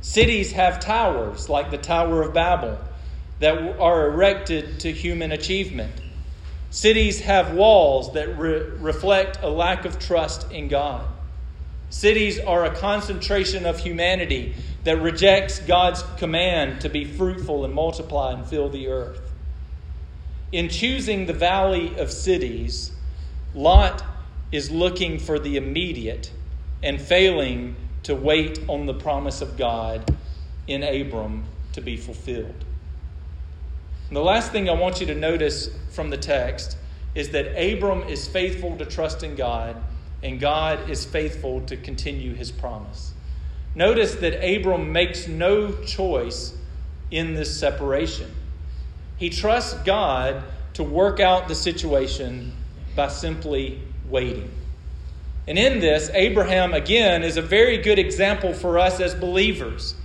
Cities 0.01 0.51
have 0.51 0.79
towers 0.79 1.49
like 1.49 1.71
the 1.71 1.77
Tower 1.77 2.21
of 2.21 2.33
Babel 2.33 2.77
that 3.39 3.79
are 3.79 4.07
erected 4.07 4.79
to 4.81 4.91
human 4.91 5.31
achievement. 5.31 5.91
Cities 6.73 7.19
have 7.19 7.53
walls 7.53 8.13
that 8.13 8.35
re- 8.35 8.63
reflect 8.79 9.37
a 9.43 9.47
lack 9.47 9.85
of 9.85 9.99
trust 9.99 10.51
in 10.51 10.69
God. 10.69 11.05
Cities 11.91 12.39
are 12.39 12.65
a 12.65 12.75
concentration 12.75 13.67
of 13.67 13.77
humanity 13.77 14.55
that 14.83 14.99
rejects 14.99 15.59
God's 15.59 16.03
command 16.17 16.81
to 16.81 16.89
be 16.89 17.05
fruitful 17.05 17.63
and 17.63 17.75
multiply 17.75 18.33
and 18.33 18.43
fill 18.43 18.69
the 18.69 18.87
earth. 18.87 19.21
In 20.51 20.67
choosing 20.67 21.27
the 21.27 21.33
valley 21.33 21.95
of 21.99 22.11
cities, 22.11 22.91
Lot 23.53 24.03
is 24.51 24.71
looking 24.71 25.19
for 25.19 25.37
the 25.37 25.57
immediate 25.57 26.31
and 26.81 26.99
failing 26.99 27.75
to 28.01 28.15
wait 28.15 28.59
on 28.67 28.87
the 28.87 28.95
promise 28.95 29.41
of 29.41 29.57
God 29.57 30.17
in 30.65 30.81
Abram 30.81 31.43
to 31.73 31.81
be 31.81 31.97
fulfilled. 31.97 32.65
And 34.13 34.17
the 34.19 34.23
last 34.23 34.51
thing 34.51 34.69
I 34.69 34.73
want 34.73 35.01
you 35.01 35.07
to 35.07 35.15
notice 35.15 35.71
from 35.89 36.11
the 36.11 36.17
text 36.17 36.77
is 37.15 37.29
that 37.29 37.47
Abram 37.59 38.03
is 38.03 38.27
faithful 38.27 38.77
to 38.77 38.85
trust 38.85 39.23
in 39.23 39.33
God, 39.33 39.75
and 40.21 40.39
God 40.39 40.87
is 40.87 41.03
faithful 41.03 41.61
to 41.61 41.75
continue 41.75 42.35
his 42.35 42.51
promise. 42.51 43.15
Notice 43.73 44.13
that 44.17 44.35
Abram 44.35 44.91
makes 44.91 45.27
no 45.27 45.71
choice 45.81 46.55
in 47.09 47.33
this 47.33 47.59
separation. 47.59 48.29
He 49.17 49.31
trusts 49.31 49.73
God 49.81 50.43
to 50.73 50.83
work 50.83 51.19
out 51.19 51.47
the 51.47 51.55
situation 51.55 52.53
by 52.95 53.07
simply 53.07 53.81
waiting. 54.07 54.51
And 55.47 55.57
in 55.57 55.79
this, 55.79 56.11
Abraham, 56.13 56.75
again, 56.75 57.23
is 57.23 57.37
a 57.37 57.41
very 57.41 57.79
good 57.79 57.97
example 57.97 58.53
for 58.53 58.77
us 58.77 58.99
as 58.99 59.15
believers. 59.15 59.95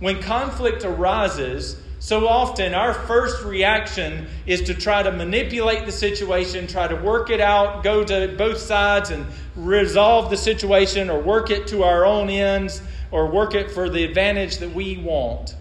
When 0.00 0.20
conflict 0.20 0.84
arises, 0.84 1.76
so 2.02 2.26
often 2.26 2.74
our 2.74 2.92
first 2.92 3.44
reaction 3.44 4.26
is 4.44 4.62
to 4.62 4.74
try 4.74 5.04
to 5.04 5.12
manipulate 5.12 5.86
the 5.86 5.92
situation, 5.92 6.66
try 6.66 6.88
to 6.88 6.96
work 6.96 7.30
it 7.30 7.40
out, 7.40 7.84
go 7.84 8.02
to 8.02 8.34
both 8.36 8.58
sides 8.58 9.10
and 9.10 9.24
resolve 9.54 10.28
the 10.28 10.36
situation 10.36 11.08
or 11.08 11.20
work 11.20 11.50
it 11.50 11.68
to 11.68 11.84
our 11.84 12.04
own 12.04 12.28
ends 12.28 12.82
or 13.12 13.28
work 13.28 13.54
it 13.54 13.70
for 13.70 13.88
the 13.88 14.02
advantage 14.02 14.58
that 14.58 14.74
we 14.74 14.96
want. 14.96 15.54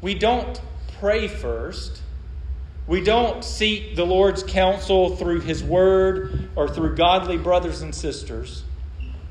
We 0.00 0.14
don't 0.14 0.58
pray 1.00 1.28
first. 1.28 2.00
We 2.86 3.02
don't 3.02 3.44
seek 3.44 3.94
the 3.94 4.06
Lord's 4.06 4.42
counsel 4.42 5.16
through 5.16 5.40
His 5.40 5.62
Word 5.62 6.48
or 6.56 6.66
through 6.66 6.96
godly 6.96 7.36
brothers 7.36 7.82
and 7.82 7.94
sisters. 7.94 8.64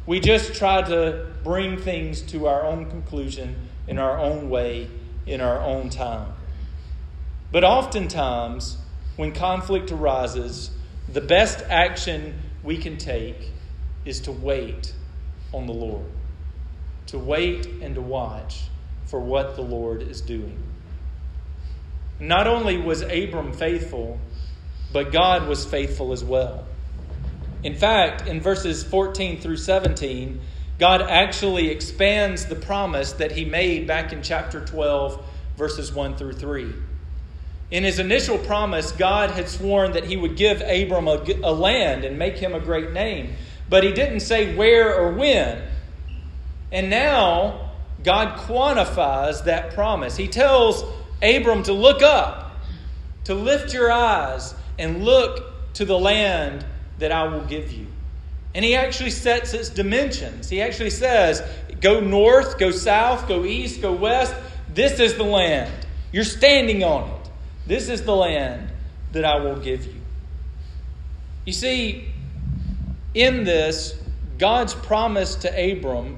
We 0.06 0.20
just 0.20 0.54
try 0.54 0.84
to 0.84 1.26
bring 1.44 1.80
things 1.80 2.22
to 2.28 2.46
our 2.46 2.64
own 2.64 2.92
conclusion 2.92 3.56
in 3.88 3.98
our 3.98 4.20
own 4.20 4.48
way, 4.52 4.88
in 5.26 5.42
our 5.42 5.60
own 5.62 5.90
time. 5.90 6.34
But 7.52 7.64
oftentimes, 7.64 8.78
when 9.16 9.34
conflict 9.34 9.92
arises, 9.92 10.72
the 11.12 11.22
best 11.22 11.62
action 11.70 12.42
we 12.64 12.78
can 12.78 12.98
take 12.98 13.52
is 14.06 14.22
to 14.22 14.32
wait 14.32 14.94
on 15.54 15.68
the 15.68 15.74
Lord, 15.74 16.06
to 17.08 17.20
wait 17.20 17.66
and 17.66 17.96
to 17.96 18.02
watch 18.02 18.64
for 19.06 19.20
what 19.20 19.56
the 19.56 19.62
Lord 19.62 20.02
is 20.02 20.22
doing. 20.22 20.64
Not 22.20 22.48
only 22.48 22.78
was 22.78 23.02
Abram 23.02 23.52
faithful, 23.52 24.20
but 24.94 25.12
God 25.12 25.48
was 25.48 25.66
faithful 25.66 26.14
as 26.14 26.24
well. 26.24 26.66
In 27.64 27.76
fact, 27.76 28.28
in 28.28 28.40
verses 28.40 28.84
14 28.84 29.40
through 29.40 29.58
17, 29.58 30.40
God 30.82 31.04
actually 31.04 31.70
expands 31.70 32.48
the 32.48 32.56
promise 32.56 33.12
that 33.14 33.34
he 33.34 33.46
made 33.46 33.86
back 33.86 34.12
in 34.12 34.24
chapter 34.24 34.66
12, 34.66 35.24
verses 35.56 35.94
1 35.94 36.16
through 36.16 36.34
3. 36.34 36.74
In 37.70 37.84
his 37.84 38.00
initial 38.00 38.40
promise, 38.40 38.92
God 38.92 39.30
had 39.30 39.48
sworn 39.48 39.92
that 39.92 40.06
he 40.06 40.18
would 40.18 40.36
give 40.36 40.60
Abram 40.62 41.08
a, 41.08 41.24
a, 41.44 41.54
land 41.54 42.04
and 42.04 42.18
make 42.18 42.36
him 42.40 42.56
a 42.56 42.60
great 42.60 42.94
name, 42.94 43.36
but 43.70 43.84
he 43.84 43.92
didn't 43.92 44.22
say 44.22 44.56
where 44.56 45.00
or 45.00 45.12
when. 45.12 45.62
And 46.72 46.90
now, 46.90 47.74
God 48.04 48.40
quantifies 48.40 49.44
that 49.44 49.76
promise. 49.76 50.18
He 50.18 50.28
tells 50.28 50.84
Abram 51.22 51.62
to 51.62 51.74
look 51.74 52.02
up, 52.02 52.58
to 53.26 53.36
lift 53.36 53.72
your 53.72 53.92
eyes, 53.92 54.56
and 54.80 55.06
look 55.06 55.74
to 55.76 55.86
the 55.86 56.00
land 56.00 56.66
that 56.98 57.12
I 57.12 57.26
will 57.26 57.46
give 57.46 57.72
you. 57.72 57.86
And 58.54 58.66
he 58.66 58.76
actually 58.76 59.12
sets 59.12 59.54
its 59.54 59.70
dimensions. 59.70 60.50
He 60.50 60.62
actually 60.62 60.90
says, 60.90 61.42
go 61.80 62.00
north, 62.00 62.58
go 62.58 62.72
south, 62.72 63.28
go 63.28 63.46
east, 63.46 63.82
go 63.82 63.94
west. 63.94 64.36
This 64.74 65.00
is 65.00 65.16
the 65.16 65.24
land. 65.24 65.72
You're 66.12 66.24
standing 66.24 66.84
on 66.84 67.10
it. 67.10 67.30
This 67.66 67.90
is 67.90 68.04
the 68.04 68.16
land 68.16 68.70
that 69.14 69.24
I 69.24 69.40
will 69.40 69.58
give 69.58 69.86
you. 69.86 70.02
You 71.46 71.54
see, 71.54 72.10
in 73.14 73.44
this, 73.44 74.02
God's 74.38 74.74
promise 74.74 75.36
to 75.36 75.50
Abram 75.50 76.18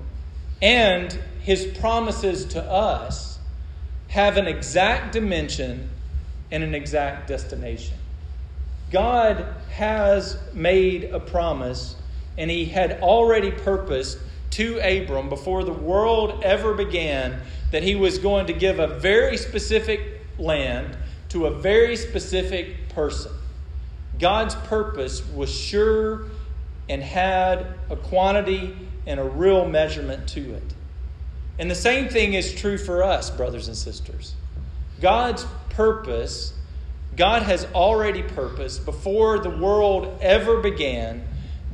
and 0.61 1.11
his 1.41 1.65
promises 1.65 2.45
to 2.45 2.63
us 2.63 3.37
have 4.07 4.37
an 4.37 4.47
exact 4.47 5.11
dimension 5.13 5.89
and 6.51 6.63
an 6.63 6.73
exact 6.75 7.27
destination. 7.27 7.97
God 8.91 9.45
has 9.71 10.37
made 10.53 11.05
a 11.05 11.19
promise, 11.19 11.95
and 12.37 12.49
he 12.49 12.65
had 12.65 13.01
already 13.01 13.51
purposed 13.51 14.17
to 14.51 14.77
Abram 14.79 15.29
before 15.29 15.63
the 15.63 15.73
world 15.73 16.43
ever 16.43 16.73
began 16.73 17.41
that 17.71 17.83
he 17.83 17.95
was 17.95 18.19
going 18.19 18.47
to 18.47 18.53
give 18.53 18.79
a 18.79 18.87
very 18.87 19.37
specific 19.37 20.21
land 20.37 20.95
to 21.29 21.47
a 21.47 21.51
very 21.51 21.95
specific 21.95 22.89
person. 22.89 23.31
God's 24.19 24.53
purpose 24.55 25.27
was 25.29 25.51
sure 25.51 26.25
and 26.87 27.01
had 27.01 27.65
a 27.89 27.95
quantity 27.95 28.75
and 29.07 29.19
a 29.19 29.23
real 29.23 29.67
measurement 29.67 30.27
to 30.29 30.53
it. 30.53 30.73
And 31.57 31.69
the 31.69 31.75
same 31.75 32.09
thing 32.09 32.33
is 32.33 32.53
true 32.53 32.77
for 32.77 33.03
us, 33.03 33.29
brothers 33.29 33.67
and 33.67 33.77
sisters. 33.77 34.35
God's 35.01 35.45
purpose, 35.69 36.53
God 37.15 37.43
has 37.43 37.65
already 37.73 38.23
purposed 38.23 38.85
before 38.85 39.39
the 39.39 39.49
world 39.49 40.19
ever 40.21 40.59
began 40.61 41.23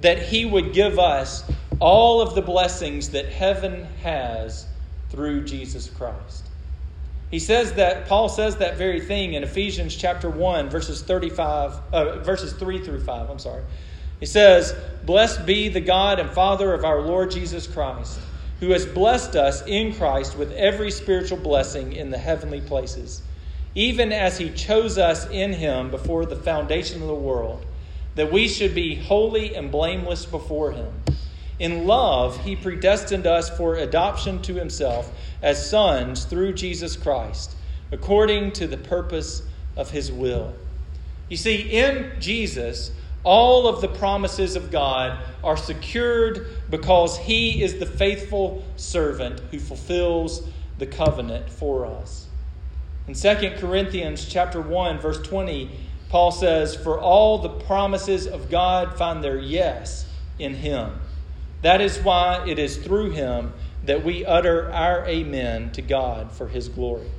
that 0.02 0.20
He 0.22 0.46
would 0.46 0.74
give 0.74 1.00
us 1.00 1.50
all 1.80 2.22
of 2.22 2.36
the 2.36 2.42
blessings 2.42 3.10
that 3.10 3.32
heaven 3.32 3.88
has 4.04 4.68
through 5.10 5.46
Jesus 5.46 5.90
Christ. 5.90 6.50
He 7.32 7.40
says 7.40 7.74
that 7.74 8.08
Paul 8.08 8.28
says 8.28 8.58
that 8.58 8.78
very 8.78 9.00
thing 9.00 9.34
in 9.34 9.44
Ephesians 9.44 9.96
chapter 9.96 10.30
1 10.30 10.70
verses 10.70 11.02
35 11.02 11.80
uh, 11.94 12.20
verses 12.20 12.54
3 12.54 12.84
through 12.84 13.02
5, 13.02 13.30
I'm 13.30 13.40
sorry. 13.40 13.64
He 14.20 14.26
says, 14.26 14.76
"Blessed 15.06 15.46
be 15.46 15.70
the 15.70 15.80
God 15.80 16.20
and 16.20 16.30
Father 16.30 16.74
of 16.74 16.84
our 16.84 17.02
Lord 17.02 17.32
Jesus 17.32 17.68
Christ, 17.68 18.20
who 18.60 18.72
has 18.72 18.86
blessed 18.86 19.36
us 19.36 19.66
in 19.66 19.94
Christ 19.94 20.38
with 20.38 20.52
every 20.54 20.92
spiritual 20.92 21.38
blessing 21.38 21.94
in 21.94 22.10
the 22.10 22.18
heavenly 22.18 22.62
places, 22.62 23.22
even 23.76 24.12
as 24.12 24.38
he 24.38 24.50
chose 24.50 24.98
us 24.98 25.30
in 25.30 25.54
him 25.54 25.92
before 25.92 26.26
the 26.26 26.36
foundation 26.36 27.02
of 27.02 27.08
the 27.08 27.14
world, 27.14 27.66
that 28.16 28.32
we 28.32 28.48
should 28.48 28.76
be 28.76 28.96
holy 28.96 29.56
and 29.56 29.72
blameless 29.72 30.26
before 30.26 30.72
him." 30.72 31.04
In 31.60 31.86
love, 31.86 32.46
he 32.46 32.56
predestined 32.56 33.28
us 33.28 33.50
for 33.50 33.76
adoption 33.76 34.42
to 34.44 34.56
himself 34.56 35.12
as 35.42 35.70
sons 35.70 36.24
through 36.24 36.54
Jesus 36.54 36.96
Christ, 36.96 37.56
according 37.92 38.54
to 38.54 38.68
the 38.68 38.78
purpose 38.78 39.44
of 39.76 39.92
his 39.92 40.12
will. 40.12 40.54
You 41.28 41.38
see, 41.38 41.58
in 41.58 42.12
Jesus, 42.20 42.92
all 43.24 43.68
of 43.68 43.82
the 43.82 43.88
promises 43.88 44.56
of 44.56 44.72
God 44.72 45.18
are 45.44 45.58
secured 45.58 46.48
because 46.70 47.18
he 47.18 47.62
is 47.62 47.78
the 47.80 47.86
faithful 47.86 48.64
servant 48.78 49.42
who 49.52 49.60
fulfills 49.60 50.44
the 50.78 50.86
covenant 50.86 51.50
for 51.50 51.86
us. 51.86 52.28
In 53.08 53.14
2 53.14 53.58
Corinthians 53.58 54.26
chapter 54.26 54.62
1 54.62 55.00
verse 55.00 55.20
20, 55.22 55.70
Paul 56.10 56.32
says, 56.32 56.76
"For 56.76 57.00
all 57.00 57.38
the 57.38 57.50
promises 57.50 58.28
of 58.28 58.50
God 58.50 58.98
find 58.98 59.24
their 59.24 59.38
yes 59.38 60.06
in 60.38 60.56
him." 60.56 61.00
That 61.62 61.82
is 61.82 62.00
why 62.00 62.48
it 62.48 62.58
is 62.60 62.78
through 62.78 63.12
him 63.12 63.54
that 63.86 64.04
we 64.04 64.26
utter 64.26 64.72
our 64.72 65.06
amen 65.08 65.72
to 65.72 65.82
God 65.82 66.32
for 66.32 66.48
his 66.48 66.68
glory. 66.68 67.10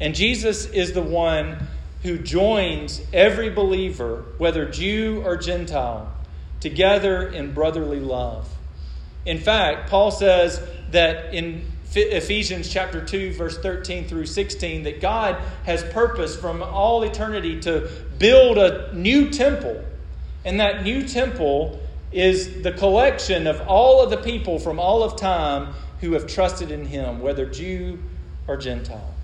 And 0.00 0.14
Jesus 0.14 0.66
is 0.66 0.92
the 0.92 1.02
one 1.02 1.68
who 2.02 2.18
joins 2.18 3.00
every 3.12 3.50
believer, 3.50 4.24
whether 4.38 4.66
Jew 4.66 5.22
or 5.24 5.36
Gentile, 5.36 6.08
together 6.60 7.26
in 7.28 7.52
brotherly 7.52 8.00
love. 8.00 8.48
In 9.24 9.38
fact, 9.38 9.88
Paul 9.88 10.10
says 10.10 10.60
that 10.90 11.34
in 11.34 11.64
Ephesians 11.94 12.68
chapter 12.68 13.04
2 13.04 13.32
verse 13.34 13.58
13 13.58 14.06
through 14.06 14.26
16 14.26 14.82
that 14.84 15.00
God 15.00 15.36
has 15.64 15.82
purpose 15.84 16.36
from 16.36 16.62
all 16.62 17.02
eternity 17.02 17.60
to 17.60 17.90
build 18.18 18.58
a 18.58 18.92
new 18.94 19.30
temple. 19.30 19.82
And 20.44 20.60
that 20.60 20.82
new 20.82 21.06
temple 21.06 21.80
is 22.12 22.62
the 22.62 22.72
collection 22.72 23.46
of 23.46 23.60
all 23.62 24.02
of 24.02 24.10
the 24.10 24.16
people 24.16 24.58
from 24.58 24.78
all 24.78 25.02
of 25.02 25.16
time 25.16 25.74
who 26.00 26.12
have 26.12 26.26
trusted 26.26 26.70
in 26.70 26.86
him, 26.86 27.20
whether 27.20 27.46
Jew 27.46 27.98
or 28.46 28.56
Gentile. 28.56 29.14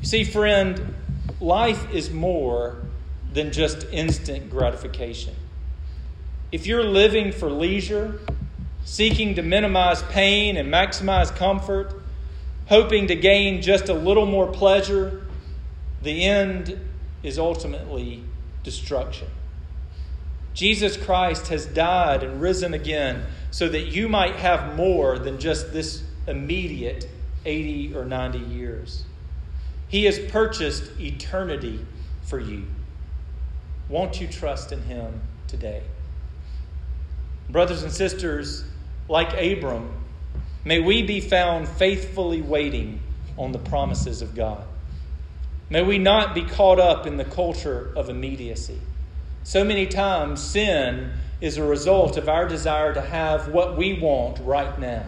You 0.00 0.06
see, 0.06 0.24
friend, 0.24 0.94
life 1.40 1.90
is 1.92 2.10
more 2.10 2.76
than 3.32 3.52
just 3.52 3.84
instant 3.90 4.50
gratification. 4.50 5.34
If 6.52 6.66
you're 6.66 6.84
living 6.84 7.32
for 7.32 7.50
leisure, 7.50 8.20
seeking 8.84 9.34
to 9.34 9.42
minimize 9.42 10.02
pain 10.04 10.56
and 10.56 10.72
maximize 10.72 11.34
comfort, 11.34 11.94
hoping 12.66 13.06
to 13.08 13.14
gain 13.14 13.62
just 13.62 13.88
a 13.88 13.94
little 13.94 14.26
more 14.26 14.46
pleasure, 14.46 15.26
the 16.02 16.24
end 16.24 16.78
is 17.22 17.38
ultimately 17.38 18.22
destruction. 18.62 19.28
Jesus 20.52 20.96
Christ 20.96 21.48
has 21.48 21.66
died 21.66 22.22
and 22.22 22.40
risen 22.40 22.74
again 22.74 23.24
so 23.50 23.68
that 23.68 23.86
you 23.86 24.08
might 24.08 24.36
have 24.36 24.76
more 24.76 25.18
than 25.18 25.40
just 25.40 25.72
this 25.72 26.04
immediate 26.26 27.08
80 27.44 27.96
or 27.96 28.04
90 28.04 28.38
years. 28.38 29.04
He 29.88 30.04
has 30.04 30.18
purchased 30.18 30.98
eternity 31.00 31.84
for 32.22 32.38
you. 32.38 32.66
Won't 33.88 34.20
you 34.20 34.28
trust 34.28 34.72
in 34.72 34.82
Him 34.82 35.20
today? 35.46 35.82
Brothers 37.50 37.82
and 37.82 37.92
sisters, 37.92 38.64
like 39.08 39.32
Abram, 39.34 39.90
may 40.64 40.80
we 40.80 41.02
be 41.02 41.20
found 41.20 41.68
faithfully 41.68 42.40
waiting 42.40 43.00
on 43.36 43.52
the 43.52 43.58
promises 43.58 44.22
of 44.22 44.34
God. 44.34 44.64
May 45.70 45.82
we 45.82 45.98
not 45.98 46.34
be 46.34 46.42
caught 46.42 46.78
up 46.78 47.06
in 47.06 47.16
the 47.16 47.24
culture 47.24 47.92
of 47.96 48.08
immediacy. 48.08 48.80
So 49.42 49.64
many 49.64 49.86
times, 49.86 50.42
sin 50.42 51.12
is 51.40 51.58
a 51.58 51.64
result 51.64 52.16
of 52.16 52.28
our 52.28 52.48
desire 52.48 52.94
to 52.94 53.00
have 53.00 53.48
what 53.48 53.76
we 53.76 53.98
want 53.98 54.38
right 54.40 54.78
now, 54.78 55.04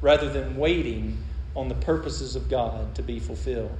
rather 0.00 0.28
than 0.28 0.56
waiting 0.56 1.22
on 1.54 1.68
the 1.68 1.74
purposes 1.74 2.34
of 2.34 2.48
God 2.48 2.94
to 2.94 3.02
be 3.02 3.20
fulfilled. 3.20 3.76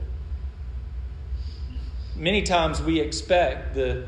Many 2.14 2.42
times 2.42 2.82
we 2.82 3.00
expect 3.00 3.74
the 3.74 4.06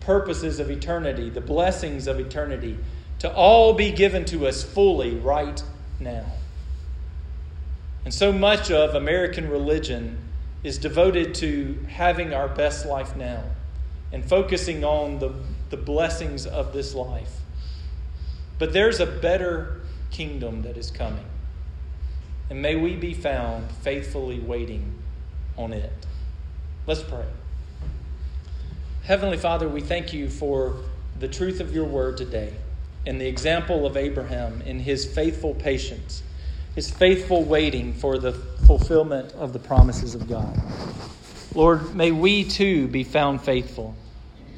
purposes 0.00 0.60
of 0.60 0.70
eternity, 0.70 1.30
the 1.30 1.40
blessings 1.40 2.06
of 2.06 2.20
eternity, 2.20 2.78
to 3.18 3.32
all 3.32 3.74
be 3.74 3.90
given 3.90 4.24
to 4.26 4.46
us 4.46 4.62
fully 4.62 5.14
right 5.14 5.62
now. 5.98 6.24
And 8.04 8.14
so 8.14 8.32
much 8.32 8.70
of 8.70 8.94
American 8.94 9.50
religion 9.50 10.18
is 10.62 10.78
devoted 10.78 11.34
to 11.36 11.78
having 11.88 12.32
our 12.32 12.48
best 12.48 12.86
life 12.86 13.16
now 13.16 13.44
and 14.12 14.24
focusing 14.24 14.84
on 14.84 15.18
the, 15.18 15.34
the 15.70 15.76
blessings 15.76 16.46
of 16.46 16.72
this 16.72 16.94
life. 16.94 17.32
But 18.58 18.72
there's 18.72 19.00
a 19.00 19.06
better 19.06 19.82
kingdom 20.10 20.62
that 20.62 20.76
is 20.76 20.90
coming. 20.90 21.24
And 22.50 22.62
may 22.62 22.76
we 22.76 22.96
be 22.96 23.14
found 23.14 23.70
faithfully 23.70 24.40
waiting 24.40 24.94
on 25.56 25.72
it. 25.72 25.92
Let's 26.86 27.02
pray. 27.02 27.26
Heavenly 29.04 29.36
Father, 29.36 29.68
we 29.68 29.80
thank 29.80 30.12
you 30.12 30.30
for 30.30 30.76
the 31.18 31.28
truth 31.28 31.60
of 31.60 31.74
your 31.74 31.84
word 31.84 32.16
today 32.16 32.54
and 33.06 33.20
the 33.20 33.26
example 33.26 33.86
of 33.86 33.96
Abraham 33.96 34.62
in 34.62 34.80
his 34.80 35.06
faithful 35.06 35.54
patience, 35.54 36.22
his 36.74 36.90
faithful 36.90 37.44
waiting 37.44 37.92
for 37.92 38.18
the 38.18 38.32
fulfillment 38.32 39.32
of 39.32 39.52
the 39.52 39.58
promises 39.58 40.14
of 40.14 40.28
God. 40.28 40.60
Lord, 41.54 41.94
may 41.94 42.12
we 42.12 42.44
too 42.44 42.88
be 42.88 43.04
found 43.04 43.40
faithful, 43.40 43.94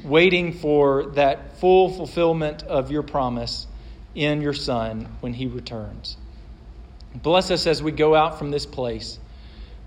waiting 0.03 0.53
for 0.53 1.05
that 1.11 1.57
full 1.57 1.89
fulfillment 1.89 2.63
of 2.63 2.91
your 2.91 3.03
promise 3.03 3.67
in 4.13 4.41
your 4.41 4.53
Son 4.53 5.07
when 5.21 5.33
he 5.33 5.47
returns. 5.47 6.17
Bless 7.15 7.51
us 7.51 7.67
as 7.67 7.81
we 7.81 7.91
go 7.91 8.15
out 8.15 8.37
from 8.37 8.51
this 8.51 8.65
place. 8.65 9.19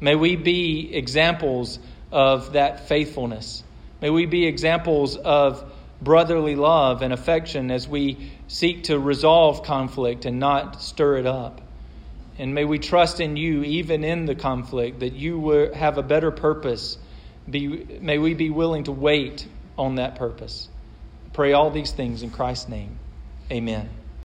May 0.00 0.14
we 0.14 0.36
be 0.36 0.94
examples 0.94 1.78
of 2.10 2.52
that 2.52 2.88
faithfulness. 2.88 3.62
May 4.00 4.10
we 4.10 4.26
be 4.26 4.46
examples 4.46 5.16
of 5.16 5.72
brotherly 6.04 6.54
love 6.54 7.02
and 7.02 7.12
affection 7.12 7.70
as 7.70 7.88
we 7.88 8.30
seek 8.46 8.84
to 8.84 8.98
resolve 8.98 9.62
conflict 9.62 10.24
and 10.26 10.38
not 10.38 10.80
stir 10.80 11.16
it 11.16 11.26
up. 11.26 11.60
And 12.38 12.54
may 12.54 12.64
we 12.64 12.78
trust 12.78 13.20
in 13.20 13.36
you, 13.36 13.62
even 13.62 14.04
in 14.04 14.26
the 14.26 14.34
conflict, 14.34 15.00
that 15.00 15.14
you 15.14 15.38
will 15.38 15.72
have 15.74 15.98
a 15.98 16.02
better 16.02 16.30
purpose. 16.30 16.98
Be, 17.48 17.98
may 18.00 18.18
we 18.18 18.34
be 18.34 18.50
willing 18.50 18.84
to 18.84 18.92
wait 18.92 19.46
on 19.78 19.96
that 19.96 20.16
purpose. 20.16 20.68
pray 21.32 21.52
all 21.52 21.70
these 21.70 21.92
things 21.92 22.22
in 22.22 22.30
Christ's 22.30 22.68
name. 22.68 22.98
Amen. 23.50 24.03